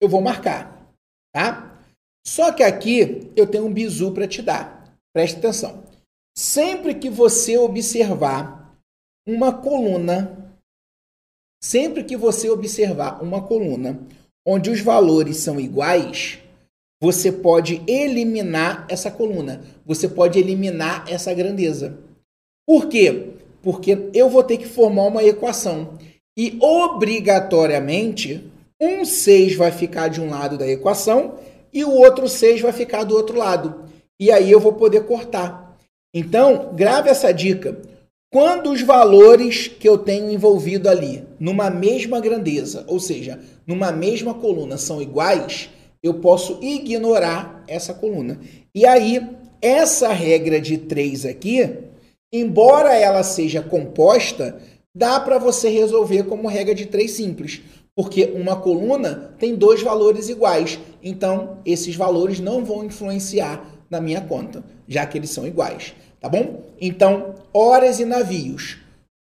eu 0.00 0.08
vou 0.08 0.20
marcar, 0.20 0.88
tá? 1.34 1.76
Só 2.24 2.52
que 2.52 2.62
aqui 2.62 3.28
eu 3.34 3.44
tenho 3.44 3.66
um 3.66 3.72
bizu 3.72 4.12
para 4.12 4.28
te 4.28 4.40
dar. 4.40 4.94
Preste 5.12 5.38
atenção. 5.38 5.82
Sempre 6.38 6.94
que 6.94 7.10
você 7.10 7.58
observar 7.58 8.72
uma 9.26 9.52
coluna, 9.52 10.54
sempre 11.60 12.04
que 12.04 12.16
você 12.16 12.48
observar 12.48 13.20
uma 13.20 13.42
coluna 13.42 14.00
onde 14.46 14.70
os 14.70 14.80
valores 14.80 15.38
são 15.38 15.58
iguais, 15.58 16.38
você 17.02 17.32
pode 17.32 17.82
eliminar 17.88 18.86
essa 18.88 19.10
coluna. 19.10 19.60
Você 19.84 20.08
pode 20.08 20.38
eliminar 20.38 21.04
essa 21.10 21.34
grandeza. 21.34 21.98
Por 22.64 22.88
quê? 22.88 23.34
Porque 23.60 24.08
eu 24.14 24.30
vou 24.30 24.44
ter 24.44 24.56
que 24.56 24.66
formar 24.66 25.08
uma 25.08 25.24
equação. 25.24 25.98
E 26.37 26.57
obrigatoriamente, 26.61 28.51
um 28.81 29.05
6 29.05 29.57
vai 29.57 29.71
ficar 29.71 30.09
de 30.09 30.21
um 30.21 30.31
lado 30.31 30.57
da 30.57 30.66
equação 30.66 31.35
e 31.73 31.85
o 31.85 31.90
outro 31.90 32.29
6 32.29 32.61
vai 32.61 32.73
ficar 32.73 33.05
do 33.05 33.14
outro 33.14 33.37
lado. 33.37 33.85
E 34.19 34.31
aí 34.31 34.51
eu 34.51 34.61
vou 34.61 34.73
poder 34.73 35.05
cortar. 35.05 35.77
Então, 36.14 36.73
grave 36.75 37.09
essa 37.09 37.33
dica. 37.33 37.81
Quando 38.33 38.71
os 38.71 38.81
valores 38.83 39.66
que 39.66 39.88
eu 39.88 39.99
tenho 39.99 40.31
envolvido 40.31 40.88
ali, 40.88 41.25
numa 41.38 41.69
mesma 41.69 42.21
grandeza, 42.21 42.85
ou 42.87 43.01
seja, 43.01 43.40
numa 43.66 43.90
mesma 43.90 44.35
coluna, 44.35 44.79
são 44.79 45.03
iguais, 45.03 45.69
eu 46.03 46.14
posso 46.14 46.59
ignorar 46.62 47.64
essa 47.66 47.93
coluna. 47.93 48.40
E 48.75 48.87
aí 48.87 49.21
essa 49.61 50.12
regra 50.12 50.61
de 50.61 50.79
3 50.79 51.27
aqui, 51.27 51.69
embora 52.33 52.95
ela 52.95 53.23
seja 53.23 53.61
composta, 53.62 54.61
dá 54.94 55.20
para 55.20 55.38
você 55.38 55.68
resolver 55.68 56.24
como 56.24 56.48
regra 56.48 56.74
de 56.74 56.87
3 56.87 57.11
simples, 57.11 57.62
porque 57.94 58.33
uma 58.35 58.57
coluna 58.57 59.35
tem 59.38 59.55
dois 59.55 59.83
valores 59.83 60.29
iguais, 60.29 60.79
então 61.03 61.59
esses 61.64 61.94
valores 61.96 62.40
não 62.40 62.64
vão 62.64 62.85
influenciar 62.85 63.64
na 63.90 64.00
minha 64.00 64.20
conta, 64.20 64.64
já 64.87 65.05
que 65.07 65.18
eles 65.18 65.31
são 65.31 65.46
iguais, 65.46 65.94
tá 66.20 66.29
bom? 66.29 66.62
Então, 66.81 67.35
horas 67.53 68.00
e 68.00 68.05
navios. 68.05 68.79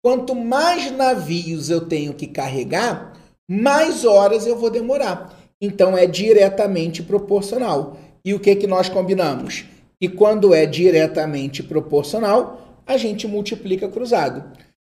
Quanto 0.03 0.35
mais 0.35 0.91
navios 0.91 1.69
eu 1.69 1.81
tenho 1.81 2.13
que 2.13 2.27
carregar, 2.27 3.13
mais 3.49 4.03
horas 4.03 4.45
eu 4.45 4.57
vou 4.57 4.69
demorar. 4.69 5.39
Então 5.61 5.97
é 5.97 6.05
diretamente 6.05 7.01
proporcional. 7.01 7.97
E 8.25 8.33
o 8.33 8.39
que 8.39 8.55
que 8.55 8.67
nós 8.67 8.89
combinamos? 8.89 9.65
Que 10.01 10.09
quando 10.09 10.53
é 10.53 10.65
diretamente 10.65 11.63
proporcional, 11.63 12.81
a 12.85 12.97
gente 12.97 13.27
multiplica 13.27 13.87
cruzado. 13.87 14.43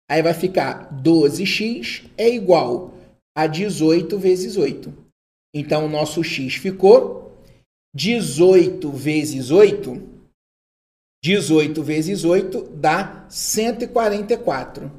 Aí 0.09 0.23
vai 0.23 0.35
ficar 0.35 0.93
12x 1.03 2.05
é 2.17 2.29
igual 2.29 2.95
a 3.37 3.47
18 3.47 4.19
vezes 4.19 4.57
8. 4.57 4.93
Então 5.55 5.87
o 5.87 5.89
nosso 5.89 6.23
x 6.23 6.55
ficou 6.55 7.37
18 7.95 8.91
vezes 8.91 9.51
8. 9.51 10.17
18 11.25 11.83
vezes 11.83 12.25
8 12.25 12.63
dá 12.75 13.27
144. 13.29 14.93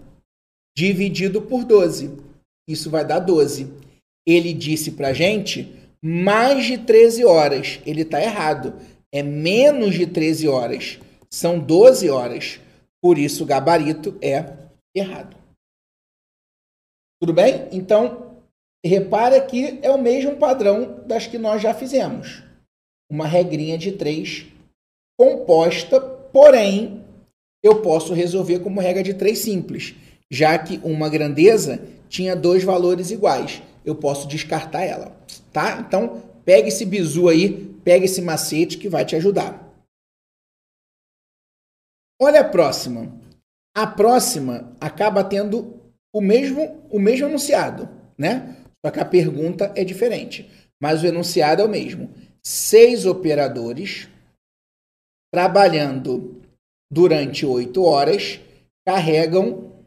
Dividido 0.75 1.41
por 1.41 1.63
12. 1.63 2.11
Isso 2.67 2.89
vai 2.89 3.05
dar 3.05 3.19
12. 3.19 3.71
Ele 4.27 4.53
disse 4.53 4.91
para 4.91 5.13
gente 5.13 5.73
mais 6.03 6.65
de 6.65 6.77
13 6.79 7.23
horas. 7.23 7.79
Ele 7.85 8.01
está 8.01 8.21
errado. 8.21 8.73
É 9.11 9.23
menos 9.23 9.95
de 9.95 10.05
13 10.05 10.47
horas. 10.47 10.99
São 11.29 11.59
12 11.59 12.09
horas. 12.09 12.59
Por 13.01 13.17
isso 13.17 13.43
o 13.43 13.47
gabarito 13.47 14.17
é 14.21 14.66
errado. 14.99 15.37
Tudo 17.19 17.33
bem? 17.33 17.67
Então, 17.71 18.41
repara 18.85 19.41
que 19.41 19.79
é 19.81 19.89
o 19.89 20.01
mesmo 20.01 20.37
padrão 20.37 21.03
das 21.05 21.25
que 21.27 21.37
nós 21.37 21.61
já 21.61 21.73
fizemos. 21.73 22.43
Uma 23.09 23.25
regrinha 23.25 23.77
de 23.77 23.91
3 23.93 24.47
composta, 25.19 25.99
porém, 25.99 27.03
eu 27.63 27.81
posso 27.81 28.13
resolver 28.13 28.59
como 28.59 28.79
regra 28.79 29.01
de 29.01 29.13
3 29.13 29.37
simples, 29.37 29.95
já 30.29 30.57
que 30.59 30.77
uma 30.83 31.09
grandeza 31.09 31.79
tinha 32.07 32.35
dois 32.35 32.63
valores 32.63 33.09
iguais. 33.09 33.61
Eu 33.83 33.95
posso 33.95 34.27
descartar 34.27 34.83
ela, 34.83 35.17
tá? 35.51 35.79
Então, 35.79 36.21
pega 36.45 36.67
esse 36.67 36.85
bizu 36.85 37.29
aí, 37.29 37.65
pega 37.83 38.05
esse 38.05 38.21
macete 38.21 38.77
que 38.77 38.89
vai 38.89 39.05
te 39.05 39.15
ajudar. 39.15 39.73
Olha 42.21 42.41
a 42.41 42.49
próxima. 42.49 43.11
A 43.77 43.85
próxima 43.85 44.75
acaba 44.81 45.23
tendo 45.23 45.93
o 46.11 46.19
mesmo, 46.19 46.83
o 46.89 46.97
mesmo 46.99 47.27
enunciado, 47.27 47.87
né? 48.17 48.65
Só 48.83 48.91
que 48.91 48.99
a 48.99 49.05
pergunta 49.05 49.71
é 49.75 49.83
diferente, 49.83 50.49
mas 50.81 51.03
o 51.03 51.05
enunciado 51.05 51.61
é 51.61 51.65
o 51.65 51.69
mesmo. 51.69 52.11
Seis 52.43 53.05
operadores 53.05 54.09
trabalhando 55.31 56.41
durante 56.91 57.45
oito 57.45 57.83
horas 57.83 58.39
carregam 58.83 59.85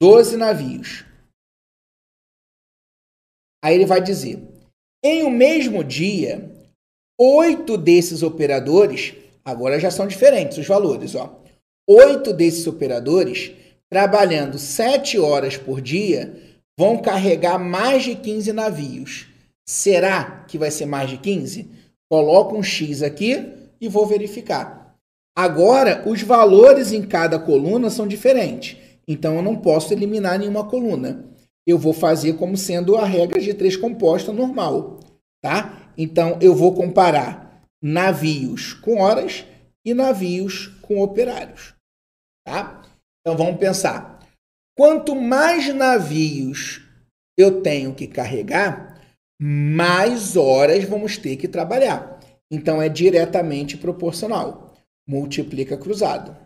12 0.00 0.38
navios. 0.38 1.04
Aí 3.62 3.74
ele 3.74 3.84
vai 3.84 4.00
dizer: 4.00 4.42
em 5.04 5.24
um 5.24 5.30
mesmo 5.30 5.84
dia, 5.84 6.50
oito 7.20 7.76
desses 7.76 8.22
operadores, 8.22 9.14
agora 9.44 9.78
já 9.78 9.90
são 9.90 10.08
diferentes 10.08 10.56
os 10.56 10.66
valores, 10.66 11.14
ó. 11.14 11.39
Oito 11.92 12.32
desses 12.32 12.68
operadores, 12.68 13.50
trabalhando 13.88 14.60
sete 14.60 15.18
horas 15.18 15.56
por 15.56 15.80
dia, 15.80 16.40
vão 16.78 16.98
carregar 16.98 17.58
mais 17.58 18.04
de 18.04 18.14
15 18.14 18.52
navios. 18.52 19.26
Será 19.66 20.44
que 20.46 20.56
vai 20.56 20.70
ser 20.70 20.86
mais 20.86 21.10
de 21.10 21.16
15? 21.16 21.68
Coloco 22.08 22.56
um 22.56 22.62
X 22.62 23.02
aqui 23.02 23.44
e 23.80 23.88
vou 23.88 24.06
verificar. 24.06 24.94
Agora, 25.36 26.08
os 26.08 26.22
valores 26.22 26.92
em 26.92 27.02
cada 27.02 27.40
coluna 27.40 27.90
são 27.90 28.06
diferentes. 28.06 28.76
Então 29.08 29.34
eu 29.34 29.42
não 29.42 29.56
posso 29.56 29.92
eliminar 29.92 30.38
nenhuma 30.38 30.68
coluna. 30.68 31.24
Eu 31.66 31.76
vou 31.76 31.92
fazer 31.92 32.34
como 32.34 32.56
sendo 32.56 32.94
a 32.94 33.04
regra 33.04 33.40
de 33.40 33.52
três 33.52 33.76
composta 33.76 34.32
normal, 34.32 35.00
tá? 35.42 35.90
Então 35.98 36.38
eu 36.40 36.54
vou 36.54 36.72
comparar 36.72 37.64
navios 37.82 38.74
com 38.74 39.00
horas 39.00 39.44
e 39.84 39.92
navios 39.92 40.68
com 40.82 41.02
operários, 41.02 41.74
tá? 42.44 42.82
Então 43.20 43.36
vamos 43.36 43.58
pensar. 43.58 44.26
Quanto 44.76 45.14
mais 45.14 45.74
navios 45.74 46.82
eu 47.36 47.62
tenho 47.62 47.94
que 47.94 48.06
carregar, 48.06 49.00
mais 49.40 50.36
horas 50.36 50.84
vamos 50.84 51.16
ter 51.16 51.36
que 51.36 51.48
trabalhar. 51.48 52.20
Então 52.50 52.80
é 52.80 52.88
diretamente 52.88 53.76
proporcional. 53.76 54.74
Multiplica 55.08 55.76
cruzado. 55.76 56.36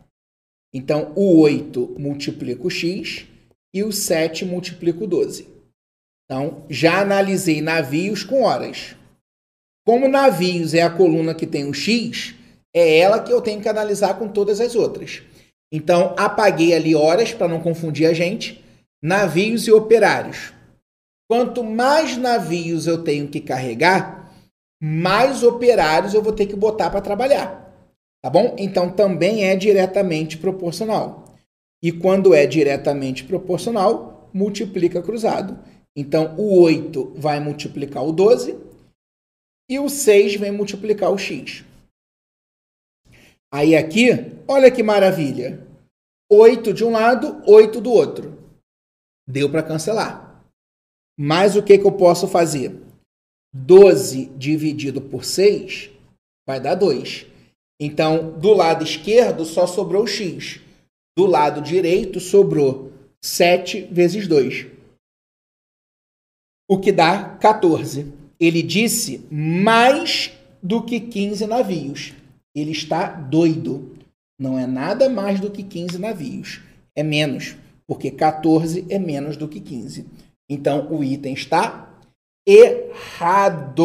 Então, 0.74 1.12
o 1.14 1.38
8 1.40 1.94
multiplica 2.00 2.66
o 2.66 2.70
x 2.70 3.26
e 3.72 3.84
o 3.84 3.92
7 3.92 4.44
multiplica 4.44 5.04
o 5.04 5.06
12. 5.06 5.48
Então, 6.24 6.66
já 6.68 7.00
analisei 7.00 7.60
navios 7.60 8.24
com 8.24 8.42
horas. 8.42 8.96
Como 9.86 10.08
navios 10.08 10.74
é 10.74 10.82
a 10.82 10.90
coluna 10.90 11.32
que 11.32 11.46
tem 11.46 11.68
o 11.68 11.74
x, 11.74 12.34
é 12.74 12.98
ela 12.98 13.22
que 13.22 13.32
eu 13.32 13.40
tenho 13.40 13.60
que 13.60 13.68
analisar 13.68 14.18
com 14.18 14.26
todas 14.26 14.60
as 14.60 14.74
outras. 14.74 15.22
Então, 15.72 16.14
apaguei 16.16 16.74
ali 16.74 16.94
horas 16.94 17.32
para 17.32 17.48
não 17.48 17.60
confundir 17.60 18.06
a 18.06 18.12
gente. 18.12 18.64
Navios 19.02 19.66
e 19.66 19.72
operários. 19.72 20.52
Quanto 21.28 21.64
mais 21.64 22.16
navios 22.16 22.86
eu 22.86 23.02
tenho 23.02 23.28
que 23.28 23.40
carregar, 23.40 24.32
mais 24.82 25.42
operários 25.42 26.12
eu 26.14 26.22
vou 26.22 26.32
ter 26.32 26.46
que 26.46 26.54
botar 26.54 26.90
para 26.90 27.00
trabalhar. 27.00 27.64
Tá 28.22 28.30
bom? 28.30 28.54
Então 28.58 28.90
também 28.90 29.44
é 29.44 29.56
diretamente 29.56 30.38
proporcional. 30.38 31.34
E 31.82 31.92
quando 31.92 32.34
é 32.34 32.46
diretamente 32.46 33.24
proporcional, 33.24 34.30
multiplica 34.32 35.02
cruzado. 35.02 35.58
Então 35.96 36.34
o 36.38 36.60
8 36.60 37.14
vai 37.16 37.38
multiplicar 37.40 38.04
o 38.04 38.12
12 38.12 38.58
e 39.70 39.78
o 39.78 39.88
6 39.88 40.36
vem 40.36 40.52
multiplicar 40.52 41.10
o 41.10 41.18
x. 41.18 41.64
Aí 43.54 43.76
aqui, 43.76 44.08
olha 44.48 44.68
que 44.68 44.82
maravilha. 44.82 45.64
8 46.28 46.74
de 46.74 46.84
um 46.84 46.90
lado, 46.90 47.40
8 47.46 47.80
do 47.80 47.92
outro. 47.92 48.36
Deu 49.28 49.48
para 49.48 49.62
cancelar. 49.62 50.44
Mas 51.16 51.54
o 51.54 51.62
que, 51.62 51.78
que 51.78 51.86
eu 51.86 51.92
posso 51.92 52.26
fazer? 52.26 52.76
12 53.54 54.26
dividido 54.30 55.00
por 55.00 55.24
6 55.24 55.92
vai 56.44 56.58
dar 56.58 56.74
2. 56.74 57.26
Então, 57.80 58.36
do 58.40 58.52
lado 58.52 58.82
esquerdo 58.82 59.44
só 59.44 59.68
sobrou 59.68 60.04
x. 60.04 60.60
Do 61.16 61.24
lado 61.24 61.60
direito 61.60 62.18
sobrou 62.18 62.90
7 63.24 63.82
vezes 63.82 64.26
2. 64.26 64.66
O 66.68 66.80
que 66.80 66.90
dá 66.90 67.36
14. 67.36 68.12
Ele 68.40 68.64
disse 68.64 69.24
mais 69.30 70.32
do 70.60 70.82
que 70.82 70.98
15 70.98 71.46
navios. 71.46 72.23
Ele 72.54 72.72
está 72.72 73.06
doido. 73.06 73.96
Não 74.38 74.58
é 74.58 74.66
nada 74.66 75.08
mais 75.08 75.40
do 75.40 75.50
que 75.50 75.62
15 75.62 75.98
navios. 75.98 76.60
É 76.94 77.02
menos, 77.02 77.56
porque 77.86 78.10
14 78.10 78.86
é 78.88 78.98
menos 78.98 79.36
do 79.36 79.48
que 79.48 79.60
15. 79.60 80.06
Então, 80.48 80.92
o 80.92 81.02
item 81.02 81.32
está 81.34 81.90
errado. 82.46 83.84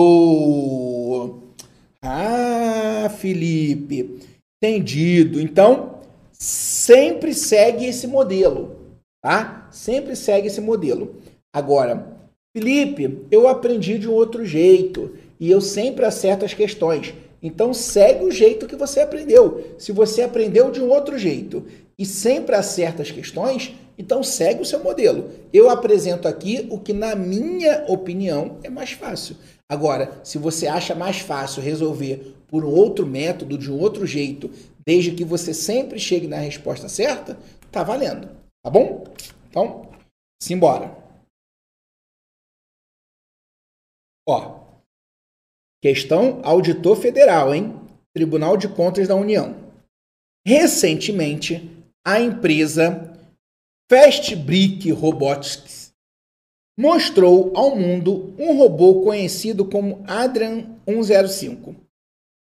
Ah, 2.01 3.10
Felipe, 3.17 4.19
entendido. 4.62 5.39
Então, 5.39 5.99
sempre 6.32 7.34
segue 7.34 7.86
esse 7.86 8.08
modelo, 8.08 8.75
tá? 9.21 9.67
Sempre 9.71 10.15
segue 10.15 10.47
esse 10.47 10.62
modelo. 10.62 11.15
Agora, 11.53 12.17
Felipe, 12.55 13.25
eu 13.32 13.47
aprendi 13.47 13.97
de 13.97 14.08
um 14.08 14.13
outro 14.13 14.45
jeito 14.45 15.15
e 15.39 15.49
eu 15.49 15.62
sempre 15.62 16.05
acerto 16.05 16.45
as 16.45 16.53
questões. 16.53 17.13
Então, 17.41 17.73
segue 17.73 18.25
o 18.25 18.32
jeito 18.32 18.67
que 18.67 18.75
você 18.75 18.99
aprendeu. 18.99 19.75
Se 19.78 19.91
você 19.91 20.21
aprendeu 20.21 20.71
de 20.71 20.82
um 20.82 20.89
outro 20.89 21.17
jeito 21.17 21.65
e 21.97 22.06
sempre 22.06 22.56
acerta 22.56 23.02
as 23.02 23.12
questões, 23.12 23.73
então 23.97 24.23
segue 24.23 24.62
o 24.62 24.65
seu 24.65 24.82
modelo. 24.82 25.30
Eu 25.52 25.69
apresento 25.69 26.28
aqui 26.28 26.65
o 26.69 26.80
que, 26.80 26.93
na 26.93 27.15
minha 27.15 27.84
opinião, 27.88 28.58
é 28.63 28.69
mais 28.69 28.91
fácil. 28.91 29.36
Agora, 29.69 30.19
se 30.23 30.38
você 30.38 30.67
acha 30.67 30.95
mais 30.95 31.19
fácil 31.19 31.62
resolver 31.62 32.36
por 32.47 32.63
um 32.63 32.69
outro 32.69 33.06
método, 33.06 33.58
de 33.58 33.71
um 33.71 33.78
outro 33.78 34.06
jeito, 34.06 34.49
desde 34.86 35.12
que 35.12 35.23
você 35.23 35.54
sempre 35.54 35.99
chegue 35.99 36.28
na 36.28 36.38
resposta 36.38 36.88
certa, 36.89 37.38
tá 37.71 37.84
valendo. 37.84 38.30
Tá 38.63 38.69
bom? 38.71 39.04
Então, 39.49 39.91
simbora. 40.41 40.97
Ó, 44.28 44.59
questão 45.82 46.39
auditor 46.44 46.96
federal, 46.98 47.54
hein? 47.54 47.76
Tribunal 48.13 48.58
de 48.58 48.68
Contas 48.68 49.08
da 49.08 49.15
União. 49.15 49.56
Recentemente, 50.46 51.70
a 52.06 52.20
empresa 52.20 53.13
Fast 53.89 54.36
Brick 54.36 54.92
Robotics 54.92 55.92
mostrou 56.78 57.52
ao 57.56 57.76
mundo 57.76 58.34
um 58.38 58.58
robô 58.58 59.02
conhecido 59.02 59.65
como 59.65 60.04
Adrian 60.08 60.78
105. 60.88 61.76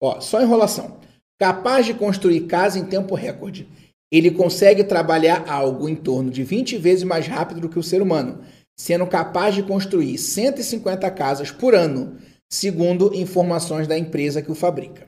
Ó, 0.01 0.21
só 0.21 0.41
enrolação. 0.41 0.99
Capaz 1.39 1.85
de 1.85 1.93
construir 1.93 2.41
casa 2.41 2.77
em 2.77 2.85
tempo 2.85 3.15
recorde. 3.15 3.67
Ele 4.11 4.31
consegue 4.31 4.83
trabalhar 4.83 5.49
algo 5.49 5.87
em 5.87 5.95
torno 5.95 6.29
de 6.29 6.43
20 6.43 6.77
vezes 6.77 7.03
mais 7.03 7.27
rápido 7.27 7.61
do 7.61 7.69
que 7.69 7.79
o 7.79 7.83
ser 7.83 8.01
humano, 8.01 8.43
sendo 8.77 9.05
capaz 9.07 9.55
de 9.55 9.63
construir 9.63 10.17
150 10.17 11.09
casas 11.11 11.51
por 11.51 11.75
ano, 11.75 12.17
segundo 12.51 13.13
informações 13.13 13.87
da 13.87 13.97
empresa 13.97 14.41
que 14.41 14.51
o 14.51 14.55
fabrica. 14.55 15.07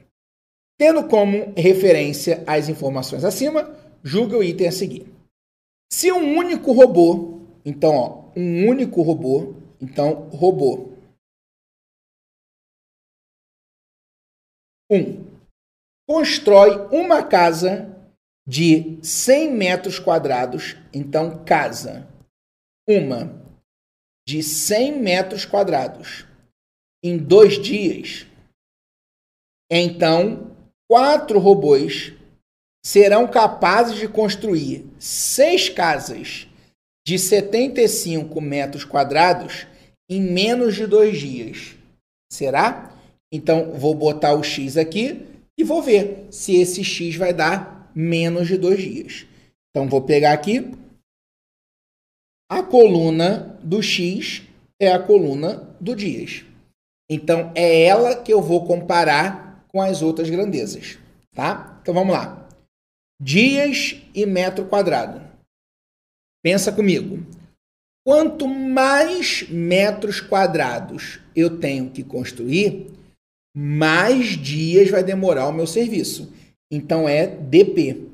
Tendo 0.78 1.08
como 1.08 1.54
referência 1.58 2.44
as 2.46 2.70
informações 2.70 3.24
acima, 3.24 3.76
julgue 4.04 4.36
o 4.36 4.44
item 4.44 4.68
a 4.68 4.72
seguir. 4.72 5.12
Se 5.92 6.12
um 6.12 6.38
único 6.38 6.72
robô, 6.72 7.42
então, 7.66 7.96
ó, 7.96 8.32
um 8.36 8.68
único 8.68 9.02
robô, 9.02 9.56
então, 9.80 10.30
robô. 10.30 10.92
1. 14.90 14.98
Um, 14.98 15.26
constrói 16.08 16.88
uma 16.92 17.24
casa 17.24 17.96
de 18.48 19.00
100 19.04 19.52
metros 19.52 20.00
quadrados, 20.00 20.78
então, 20.94 21.44
casa. 21.46 22.08
Uma 22.88 23.40
de 24.28 24.42
100 24.42 25.00
metros 25.00 25.46
quadrados 25.46 26.26
em 27.04 27.18
dois 27.18 27.62
dias, 27.62 28.26
então 29.70 30.56
quatro 30.90 31.40
robôs 31.40 32.14
serão 32.86 33.28
capazes 33.28 33.98
de 33.98 34.08
construir 34.08 34.86
seis 35.00 35.70
casas 35.70 36.48
de 37.06 37.18
75 37.18 38.40
metros 38.42 38.84
quadrados 38.84 39.66
em 40.10 40.22
menos 40.22 40.76
de 40.76 40.86
dois 40.86 41.18
dias. 41.18 41.76
Será? 42.32 42.96
Então, 43.32 43.72
vou 43.74 43.96
botar 43.96 44.34
o 44.34 44.44
X 44.44 44.76
aqui 44.76 45.26
e 45.58 45.64
vou 45.64 45.82
ver 45.82 46.28
se 46.30 46.56
esse 46.56 46.84
X 46.84 47.16
vai 47.16 47.34
dar 47.34 47.92
menos 47.96 48.48
de 48.48 48.58
dois 48.58 48.82
dias. 48.82 49.26
Então, 49.70 49.88
vou 49.88 50.02
pegar 50.02 50.34
aqui. 50.34 50.72
A 52.50 52.62
coluna 52.62 53.58
do 53.64 53.82
X 53.82 54.44
é 54.80 54.92
a 54.92 55.00
coluna 55.00 55.76
do 55.80 55.96
dias. 55.96 56.44
Então, 57.12 57.52
é 57.54 57.84
ela 57.84 58.16
que 58.16 58.32
eu 58.32 58.42
vou 58.42 58.66
comparar 58.66 59.66
com 59.68 59.82
as 59.82 60.02
outras 60.02 60.30
grandezas. 60.30 60.98
Tá? 61.36 61.78
Então, 61.82 61.94
vamos 61.94 62.14
lá 62.14 62.42
dias 63.22 64.02
e 64.16 64.26
metro 64.26 64.66
quadrado. 64.66 65.22
Pensa 66.44 66.72
comigo. 66.72 67.24
Quanto 68.04 68.48
mais 68.48 69.48
metros 69.48 70.20
quadrados 70.20 71.20
eu 71.36 71.60
tenho 71.60 71.92
que 71.92 72.04
construir, 72.04 72.88
mais 73.56 74.30
dias 74.30 74.90
vai 74.90 75.04
demorar 75.04 75.48
o 75.48 75.54
meu 75.54 75.68
serviço. 75.68 76.34
Então 76.72 77.08
é 77.08 77.28
DP, 77.28 78.08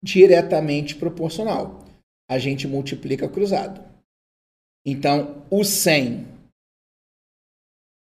diretamente 0.00 0.94
proporcional. 0.94 1.84
A 2.30 2.38
gente 2.38 2.68
multiplica 2.68 3.28
cruzado. 3.28 3.82
Então 4.86 5.42
o 5.50 5.64
100 5.64 6.28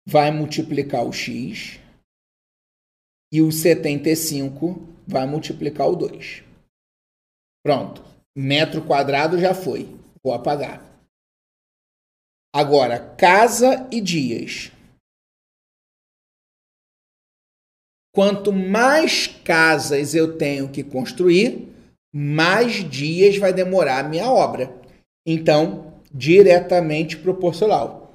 vai 0.07 0.31
multiplicar 0.31 1.05
o 1.05 1.12
x 1.12 1.81
e 3.33 3.42
o 3.42 3.51
75 3.51 4.77
vai 5.07 5.27
multiplicar 5.27 5.88
o 5.88 5.97
2. 5.97 6.45
Pronto. 7.64 8.05
Metro 8.37 8.87
quadrado 8.87 9.38
já 9.38 9.55
foi. 9.55 9.88
Vou 10.23 10.33
apagar. 10.33 10.85
Agora, 12.55 13.14
casa 13.16 13.88
e 13.90 14.01
dias. 14.01 14.71
Quanto 18.14 18.53
mais 18.53 19.27
casas 19.27 20.14
eu 20.14 20.38
tenho 20.38 20.71
que 20.71 20.83
construir, 20.83 21.69
mais 22.14 22.88
dias 22.88 23.37
vai 23.37 23.53
demorar 23.53 24.05
a 24.05 24.09
minha 24.09 24.31
obra. 24.31 24.75
Então, 25.27 26.01
diretamente 26.11 27.19
proporcional. 27.19 28.06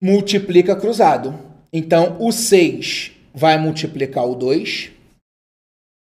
Multiplica 0.00 0.78
cruzado. 0.78 1.30
Então, 1.72 2.24
o 2.24 2.30
6 2.30 3.12
vai 3.34 3.58
multiplicar 3.58 4.24
o 4.26 4.34
2 4.34 4.92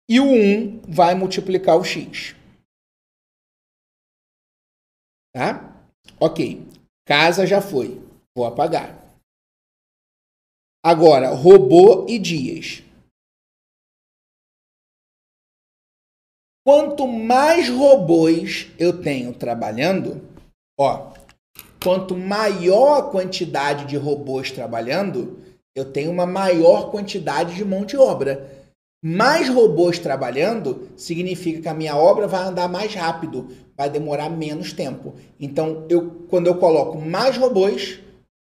e 0.08 0.20
o 0.20 0.24
1 0.24 0.82
vai 0.82 1.14
multiplicar 1.14 1.76
o 1.76 1.84
x. 1.84 2.36
Tá? 5.34 5.84
Ok. 6.20 6.66
Casa 7.06 7.46
já 7.46 7.60
foi. 7.60 8.00
Vou 8.36 8.46
apagar. 8.46 9.06
Agora, 10.84 11.30
robô 11.30 12.06
e 12.08 12.18
dias. 12.18 12.82
Quanto 16.64 17.06
mais 17.06 17.68
robôs 17.68 18.66
eu 18.78 19.02
tenho 19.02 19.32
trabalhando, 19.32 20.20
ó, 20.78 21.15
quanto 21.86 22.16
maior 22.16 22.98
a 22.98 23.02
quantidade 23.02 23.84
de 23.84 23.96
robôs 23.96 24.50
trabalhando, 24.50 25.38
eu 25.72 25.84
tenho 25.84 26.10
uma 26.10 26.26
maior 26.26 26.90
quantidade 26.90 27.54
de 27.54 27.64
mão 27.64 27.84
de 27.84 27.96
obra 27.96 28.66
mais 29.04 29.48
robôs 29.48 30.00
trabalhando 30.00 30.88
significa 30.96 31.62
que 31.62 31.68
a 31.68 31.74
minha 31.74 31.96
obra 31.96 32.26
vai 32.26 32.42
andar 32.42 32.68
mais 32.68 32.92
rápido, 32.92 33.46
vai 33.76 33.88
demorar 33.88 34.28
menos 34.28 34.72
tempo. 34.72 35.14
Então, 35.38 35.86
eu, 35.88 36.26
quando 36.28 36.48
eu 36.48 36.56
coloco 36.56 36.98
mais 36.98 37.36
robôs, 37.36 38.00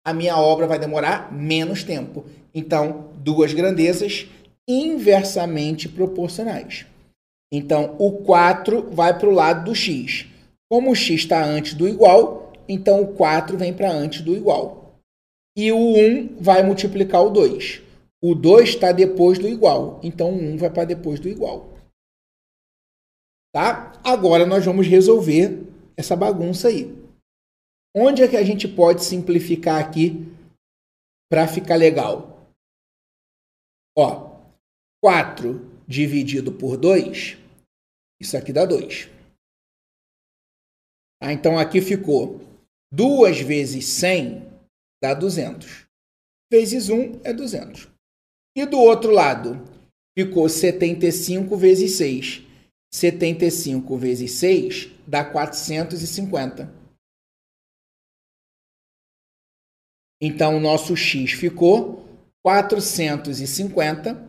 a 0.05 0.13
minha 0.13 0.37
obra 0.37 0.67
vai 0.67 0.81
demorar 0.81 1.33
menos 1.33 1.85
tempo. 1.85 2.25
Então, 2.53 3.13
duas 3.19 3.53
grandezas 3.53 4.27
inversamente 4.67 5.89
proporcionais. 5.89 6.87
Então, 7.53 7.95
o 8.01 8.11
4 8.25 8.91
vai 8.91 9.17
para 9.17 9.29
o 9.29 9.33
lado 9.33 9.67
do 9.67 9.77
x. 9.77 10.27
Como 10.69 10.91
o 10.91 10.97
x 10.97 11.21
está 11.21 11.45
antes 11.45 11.75
do 11.75 11.89
igual, 11.89 12.48
então 12.69 13.03
o 13.03 13.15
4 13.15 13.57
vem 13.57 13.75
para 13.75 13.91
antes 13.91 14.21
do 14.21 14.37
igual. 14.37 15.01
E 15.57 15.73
o 15.73 15.77
1 15.77 16.41
vai 16.41 16.63
multiplicar 16.63 17.23
o 17.25 17.31
2. 17.31 17.83
O 18.23 18.35
2 18.35 18.69
está 18.69 18.93
depois 18.93 19.39
do 19.39 19.49
igual. 19.49 19.99
Então, 20.03 20.31
o 20.31 20.37
1 20.37 20.53
um 20.53 20.57
vai 20.57 20.71
para 20.71 20.85
depois 20.85 21.19
do 21.19 21.29
igual. 21.29 21.73
Tá? 23.53 23.93
Agora, 24.05 24.45
nós 24.45 24.65
vamos 24.65 24.87
resolver 24.87 25.67
essa 25.97 26.15
bagunça 26.15 26.69
aí. 26.69 26.97
Onde 27.97 28.23
é 28.23 28.29
que 28.29 28.37
a 28.37 28.45
gente 28.45 28.69
pode 28.69 29.05
simplificar 29.05 29.83
aqui 29.83 30.27
para 31.31 31.49
ficar 31.49 31.77
legal? 31.77 32.47
Ó, 33.97 34.39
4 35.03 35.83
dividido 35.89 36.53
por 36.53 36.77
2, 36.77 37.39
isso 38.21 38.37
aqui 38.37 38.53
dá 38.53 38.65
2. 38.65 39.09
Ah, 41.21 41.33
então, 41.33 41.59
aqui 41.59 41.81
ficou 41.81 42.48
2 42.93 43.41
vezes 43.41 43.87
100 43.87 44.47
dá 45.03 45.15
200. 45.15 45.87
Vezes 46.51 46.89
1 46.89 47.21
é 47.25 47.33
200. 47.33 47.89
E 48.57 48.65
do 48.67 48.79
outro 48.79 49.11
lado, 49.11 49.63
ficou 50.19 50.49
75 50.49 51.57
vezes 51.57 51.97
6. 51.97 52.43
75 52.93 53.97
vezes 53.97 54.33
6 54.33 54.91
dá 55.07 55.25
450. 55.25 56.73
Então, 60.21 60.57
o 60.57 60.61
nosso 60.61 60.97
x 60.97 61.33
ficou 61.33 62.05
450 62.43 64.29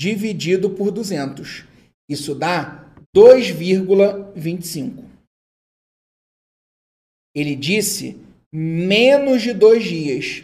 dividido 0.00 0.70
por 0.70 0.90
200. 0.90 1.64
Isso 2.08 2.34
dá 2.34 2.92
2,25. 3.14 5.05
Ele 7.36 7.54
disse 7.54 8.18
menos 8.50 9.42
de 9.42 9.52
dois 9.52 9.84
dias. 9.84 10.42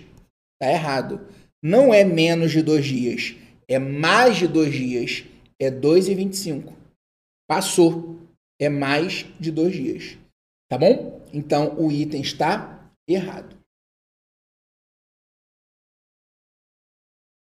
Está 0.55 0.71
errado. 0.71 1.27
Não 1.63 1.95
é 1.95 2.05
menos 2.05 2.53
de 2.53 2.61
dois 2.61 2.85
dias, 2.85 3.35
é 3.69 3.79
mais 3.79 4.37
de 4.37 4.47
dois 4.47 4.75
dias, 4.75 5.25
é 5.61 5.71
2,25. 5.71 6.75
Passou, 7.49 8.19
é 8.61 8.69
mais 8.69 9.25
de 9.41 9.51
dois 9.51 9.73
dias. 9.73 10.19
Tá 10.69 10.77
bom? 10.77 11.21
Então 11.33 11.79
o 11.79 11.91
item 11.91 12.21
está 12.21 12.91
errado. 13.09 13.57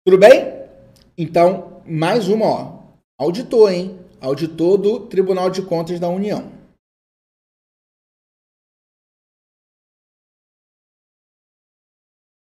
Tudo 0.05 0.19
bem? 0.19 0.53
Então, 1.17 1.81
mais 1.87 2.29
uma, 2.29 2.47
ó. 2.47 2.83
Auditor, 3.19 3.73
hein? 3.73 3.99
Auditor 4.21 4.77
do 4.77 5.07
Tribunal 5.07 5.49
de 5.49 5.63
Contas 5.63 6.01
da 6.01 6.09
União. 6.09 6.62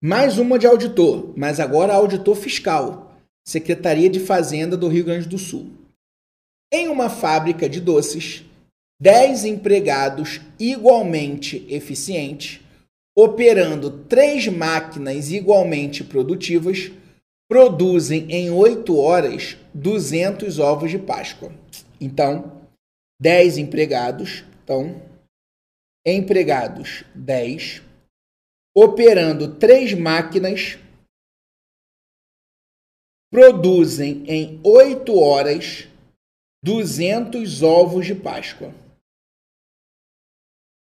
Mais 0.03 0.39
uma 0.39 0.57
de 0.57 0.65
auditor, 0.65 1.31
mas 1.37 1.59
agora 1.59 1.93
auditor 1.93 2.35
fiscal. 2.35 3.15
Secretaria 3.47 4.09
de 4.09 4.19
Fazenda 4.19 4.75
do 4.75 4.87
Rio 4.87 5.05
Grande 5.05 5.27
do 5.27 5.37
Sul. 5.37 5.69
Em 6.73 6.87
uma 6.87 7.07
fábrica 7.07 7.69
de 7.69 7.79
doces, 7.79 8.43
10 8.99 9.45
empregados 9.45 10.41
igualmente 10.59 11.67
eficientes, 11.69 12.61
operando 13.15 13.91
três 14.05 14.47
máquinas 14.47 15.31
igualmente 15.31 16.03
produtivas, 16.03 16.91
produzem 17.47 18.25
em 18.31 18.49
8 18.49 18.97
horas 18.97 19.55
200 19.71 20.57
ovos 20.57 20.89
de 20.89 20.97
Páscoa. 20.97 21.51
Então, 21.99 22.59
10 23.19 23.59
empregados, 23.59 24.43
então, 24.63 24.99
empregados 26.03 27.03
10, 27.13 27.83
operando 28.75 29.55
três 29.55 29.93
máquinas, 29.93 30.77
produzem 33.31 34.23
em 34.27 34.59
8 34.63 35.17
horas 35.17 35.87
200 36.63 37.63
ovos 37.63 38.05
de 38.05 38.15
Páscoa. 38.15 38.73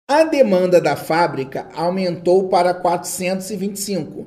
A 0.08 0.22
demanda 0.22 0.80
da 0.80 0.94
fábrica 0.94 1.68
aumentou 1.74 2.48
para 2.48 2.72
425. 2.72 4.26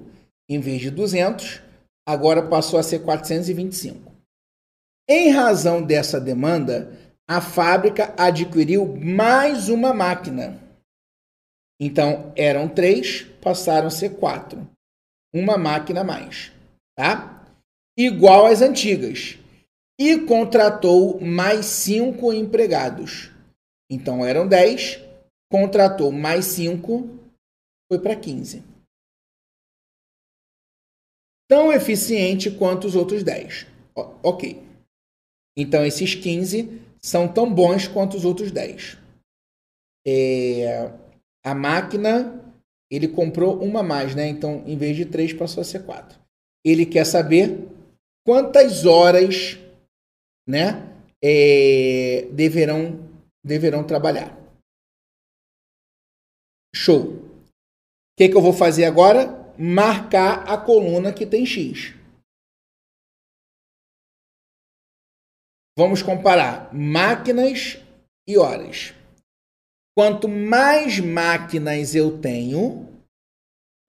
Em 0.49 0.59
vez 0.59 0.81
de 0.81 0.91
200, 0.91 1.61
agora 2.05 2.49
passou 2.49 2.77
a 2.77 2.83
ser 2.83 2.99
425. 2.99 4.11
Em 5.07 5.31
razão 5.31 5.81
dessa 5.81 6.19
demanda, 6.19 6.91
a 7.27 7.39
fábrica 7.39 8.13
adquiriu 8.17 8.85
mais 8.97 9.69
uma 9.69 9.93
máquina. 9.93 10.68
Então, 11.79 12.33
eram 12.35 12.67
três, 12.67 13.23
passaram 13.41 13.87
a 13.87 13.91
ser 13.91 14.17
quatro. 14.17 14.69
Uma 15.33 15.57
máquina 15.57 16.01
a 16.01 16.03
mais, 16.03 16.51
tá? 16.97 17.47
Igual 17.97 18.47
às 18.47 18.61
antigas. 18.61 19.37
E 19.99 20.19
contratou 20.25 21.19
mais 21.21 21.65
cinco 21.65 22.33
empregados. 22.33 23.31
Então, 23.89 24.25
eram 24.25 24.47
dez, 24.47 24.99
contratou 25.51 26.11
mais 26.11 26.45
cinco, 26.45 27.09
foi 27.91 27.99
para 27.99 28.15
15. 28.15 28.63
Tão 31.49 31.73
eficiente 31.73 32.51
quanto 32.51 32.85
os 32.85 32.95
outros 32.95 33.23
10. 33.23 33.65
Ok. 34.23 34.61
Então, 35.57 35.85
esses 35.85 36.13
15 36.13 36.79
são 37.01 37.31
tão 37.31 37.53
bons 37.53 37.87
quanto 37.87 38.15
os 38.15 38.23
outros 38.23 38.51
10. 38.51 38.97
É, 40.07 40.91
a 41.43 41.53
máquina, 41.53 42.53
ele 42.91 43.07
comprou 43.07 43.61
uma 43.63 43.83
mais, 43.83 44.15
né? 44.15 44.27
Então, 44.27 44.63
em 44.65 44.77
vez 44.77 44.95
de 44.95 45.05
3, 45.05 45.33
passou 45.33 45.61
a 45.61 45.65
ser 45.65 45.85
4. 45.85 46.19
Ele 46.65 46.85
quer 46.85 47.05
saber 47.05 47.67
quantas 48.25 48.85
horas 48.85 49.57
né, 50.47 50.89
é, 51.23 52.27
deverão, 52.31 53.07
deverão 53.43 53.85
trabalhar. 53.85 54.37
Show. 56.75 57.13
O 57.13 57.51
que, 58.17 58.29
que 58.29 58.35
eu 58.35 58.41
vou 58.41 58.53
fazer 58.53 58.85
agora? 58.85 59.27
Marcar 59.57 60.49
a 60.49 60.57
coluna 60.57 61.13
que 61.13 61.25
tem 61.25 61.45
X. 61.45 61.93
Vamos 65.77 66.01
comparar 66.01 66.73
máquinas 66.73 67.77
e 68.27 68.37
horas. 68.37 68.93
Quanto 69.99 70.29
mais 70.29 70.97
máquinas 70.97 71.93
eu 71.93 72.21
tenho, 72.21 72.87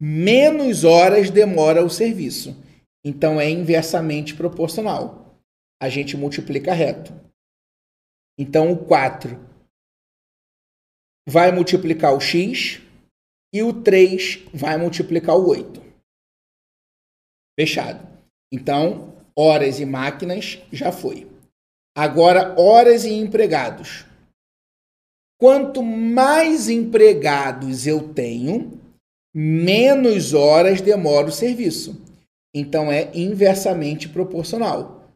menos 0.03 0.83
horas 0.83 1.31
demora 1.31 1.85
o 1.85 1.89
serviço. 1.89 2.61
Então 3.07 3.41
é 3.41 3.49
inversamente 3.49 4.35
proporcional. 4.35 5.41
A 5.81 5.89
gente 5.89 6.17
multiplica 6.17 6.73
reto. 6.75 7.13
Então 8.37 8.73
o 8.73 8.87
4 8.87 9.39
vai 11.29 11.53
multiplicar 11.53 12.13
o 12.13 12.21
x 12.21 12.83
e 13.55 13.63
o 13.63 13.73
3 13.73 14.49
vai 14.53 14.77
multiplicar 14.77 15.37
o 15.37 15.49
8. 15.49 15.81
Fechado. 17.57 18.05
Então, 18.53 19.17
horas 19.39 19.79
e 19.79 19.87
máquinas 19.87 20.59
já 20.73 20.91
foi. 20.91 21.31
Agora, 21.97 22.61
horas 22.61 23.05
e 23.05 23.13
empregados. 23.13 24.10
Quanto 25.41 25.83
mais 25.83 26.69
empregados 26.69 27.87
eu 27.87 28.13
tenho, 28.13 28.79
menos 29.35 30.35
horas 30.35 30.83
demora 30.83 31.29
o 31.29 31.33
serviço. 31.33 32.05
Então, 32.55 32.93
é 32.93 33.11
inversamente 33.17 34.07
proporcional. 34.07 35.09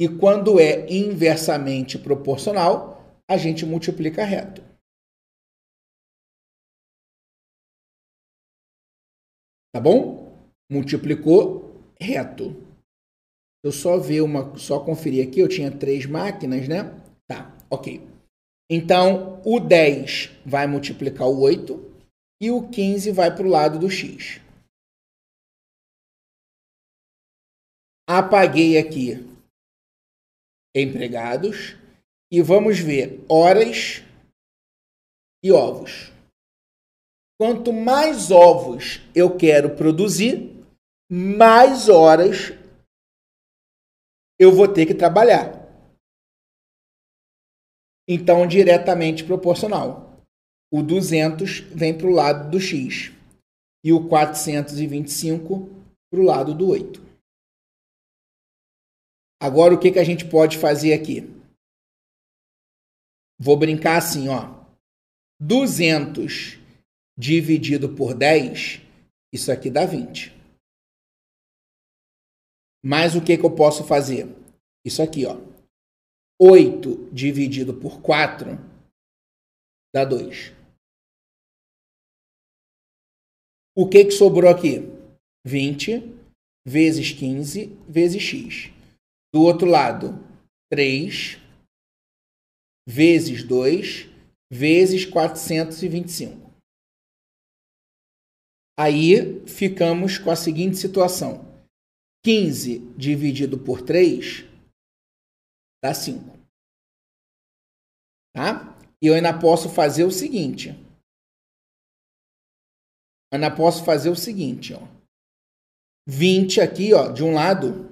E 0.00 0.08
quando 0.08 0.58
é 0.58 0.90
inversamente 0.90 1.98
proporcional, 1.98 3.20
a 3.30 3.36
gente 3.36 3.66
multiplica 3.66 4.24
reto. 4.24 4.62
Tá 9.74 9.80
bom? 9.82 10.32
Multiplicou 10.70 11.78
reto. 12.00 12.56
Eu 13.62 13.70
só 13.70 13.98
ver 13.98 14.22
uma, 14.22 14.56
só 14.56 14.82
conferir 14.82 15.28
aqui, 15.28 15.40
eu 15.40 15.48
tinha 15.48 15.70
três 15.70 16.06
máquinas, 16.06 16.66
né? 16.66 16.84
Tá, 17.28 17.54
ok. 17.70 18.00
Então, 18.74 19.42
o 19.44 19.60
10 19.60 20.30
vai 20.46 20.66
multiplicar 20.66 21.28
o 21.28 21.42
8 21.42 21.74
e 22.40 22.50
o 22.50 22.70
15 22.70 23.12
vai 23.12 23.30
para 23.30 23.44
o 23.46 23.50
lado 23.50 23.78
do 23.78 23.90
x. 23.90 24.40
Apaguei 28.08 28.78
aqui 28.78 29.16
empregados 30.74 31.76
e 32.32 32.40
vamos 32.40 32.78
ver 32.78 33.22
horas 33.28 34.02
e 35.44 35.52
ovos. 35.52 36.10
Quanto 37.38 37.74
mais 37.74 38.30
ovos 38.30 39.00
eu 39.14 39.36
quero 39.36 39.76
produzir, 39.76 40.64
mais 41.10 41.90
horas 41.90 42.52
eu 44.40 44.50
vou 44.50 44.66
ter 44.66 44.86
que 44.86 44.94
trabalhar. 44.94 45.61
Então, 48.08 48.46
diretamente 48.46 49.24
proporcional. 49.24 50.20
O 50.72 50.82
200 50.82 51.60
vem 51.60 51.96
para 51.96 52.06
o 52.06 52.10
lado 52.10 52.50
do 52.50 52.58
x 52.58 53.12
e 53.84 53.92
o 53.92 54.08
425 54.08 55.68
para 56.10 56.20
o 56.20 56.24
lado 56.24 56.54
do 56.54 56.68
8. 56.68 57.00
Agora, 59.40 59.74
o 59.74 59.78
que, 59.78 59.90
que 59.90 59.98
a 59.98 60.04
gente 60.04 60.24
pode 60.28 60.56
fazer 60.56 60.92
aqui? 60.92 61.22
Vou 63.38 63.56
brincar 63.58 63.98
assim, 63.98 64.28
ó. 64.28 64.62
200 65.40 66.58
dividido 67.18 67.94
por 67.94 68.14
10, 68.14 68.80
isso 69.32 69.50
aqui 69.50 69.68
dá 69.68 69.84
20. 69.84 70.32
Mas 72.84 73.14
o 73.14 73.22
que, 73.22 73.36
que 73.36 73.44
eu 73.44 73.54
posso 73.54 73.84
fazer? 73.84 74.28
Isso 74.84 75.02
aqui, 75.02 75.26
ó. 75.26 75.36
8 76.44 77.08
dividido 77.12 77.72
por 77.72 78.02
4 78.02 78.58
dá 79.94 80.04
2. 80.04 80.50
O 83.76 83.88
que, 83.88 84.06
que 84.06 84.10
sobrou 84.10 84.50
aqui? 84.50 84.80
20 85.46 86.00
vezes 86.66 87.12
15 87.12 87.66
vezes 87.88 88.20
x. 88.20 88.72
Do 89.32 89.40
outro 89.42 89.68
lado, 89.68 90.18
3 90.68 91.38
vezes 92.88 93.46
2 93.46 94.08
vezes 94.50 95.04
425. 95.04 96.50
Aí 98.76 99.46
ficamos 99.46 100.18
com 100.18 100.32
a 100.32 100.34
seguinte 100.34 100.76
situação: 100.76 101.44
15 102.24 102.80
dividido 102.96 103.56
por 103.56 103.82
3 103.82 104.44
dá 105.80 105.94
5. 105.94 106.31
Tá? 108.34 108.76
E 109.02 109.06
eu 109.06 109.14
ainda 109.14 109.38
posso 109.38 109.68
fazer 109.68 110.04
o 110.04 110.10
seguinte. 110.10 110.68
Eu 113.30 113.36
ainda 113.36 113.54
posso 113.54 113.84
fazer 113.84 114.10
o 114.10 114.16
seguinte, 114.16 114.74
ó. 114.74 114.80
20 116.06 116.60
aqui, 116.60 116.92
ó, 116.94 117.10
de 117.10 117.22
um 117.22 117.32
lado. 117.32 117.90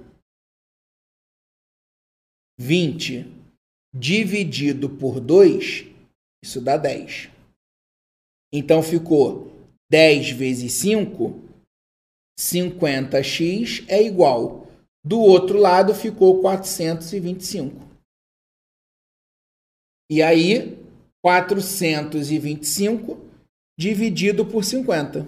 20 2.59 3.25
dividido 3.93 4.89
por 4.89 5.19
2, 5.19 5.85
isso 6.43 6.61
dá 6.61 6.77
10. 6.77 7.29
Então 8.53 8.81
ficou 8.81 9.51
10 9.89 10.31
vezes 10.31 10.73
5, 10.73 11.41
50x 12.39 13.85
é 13.89 14.01
igual. 14.01 14.67
Do 15.03 15.19
outro 15.19 15.57
lado 15.57 15.95
ficou 15.95 16.41
425. 16.41 17.90
E 20.11 20.21
aí, 20.21 20.77
425 21.23 23.17
dividido 23.79 24.45
por 24.45 24.65
50. 24.65 25.25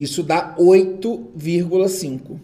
Isso 0.00 0.22
dá 0.22 0.56
8,5. 0.56 2.40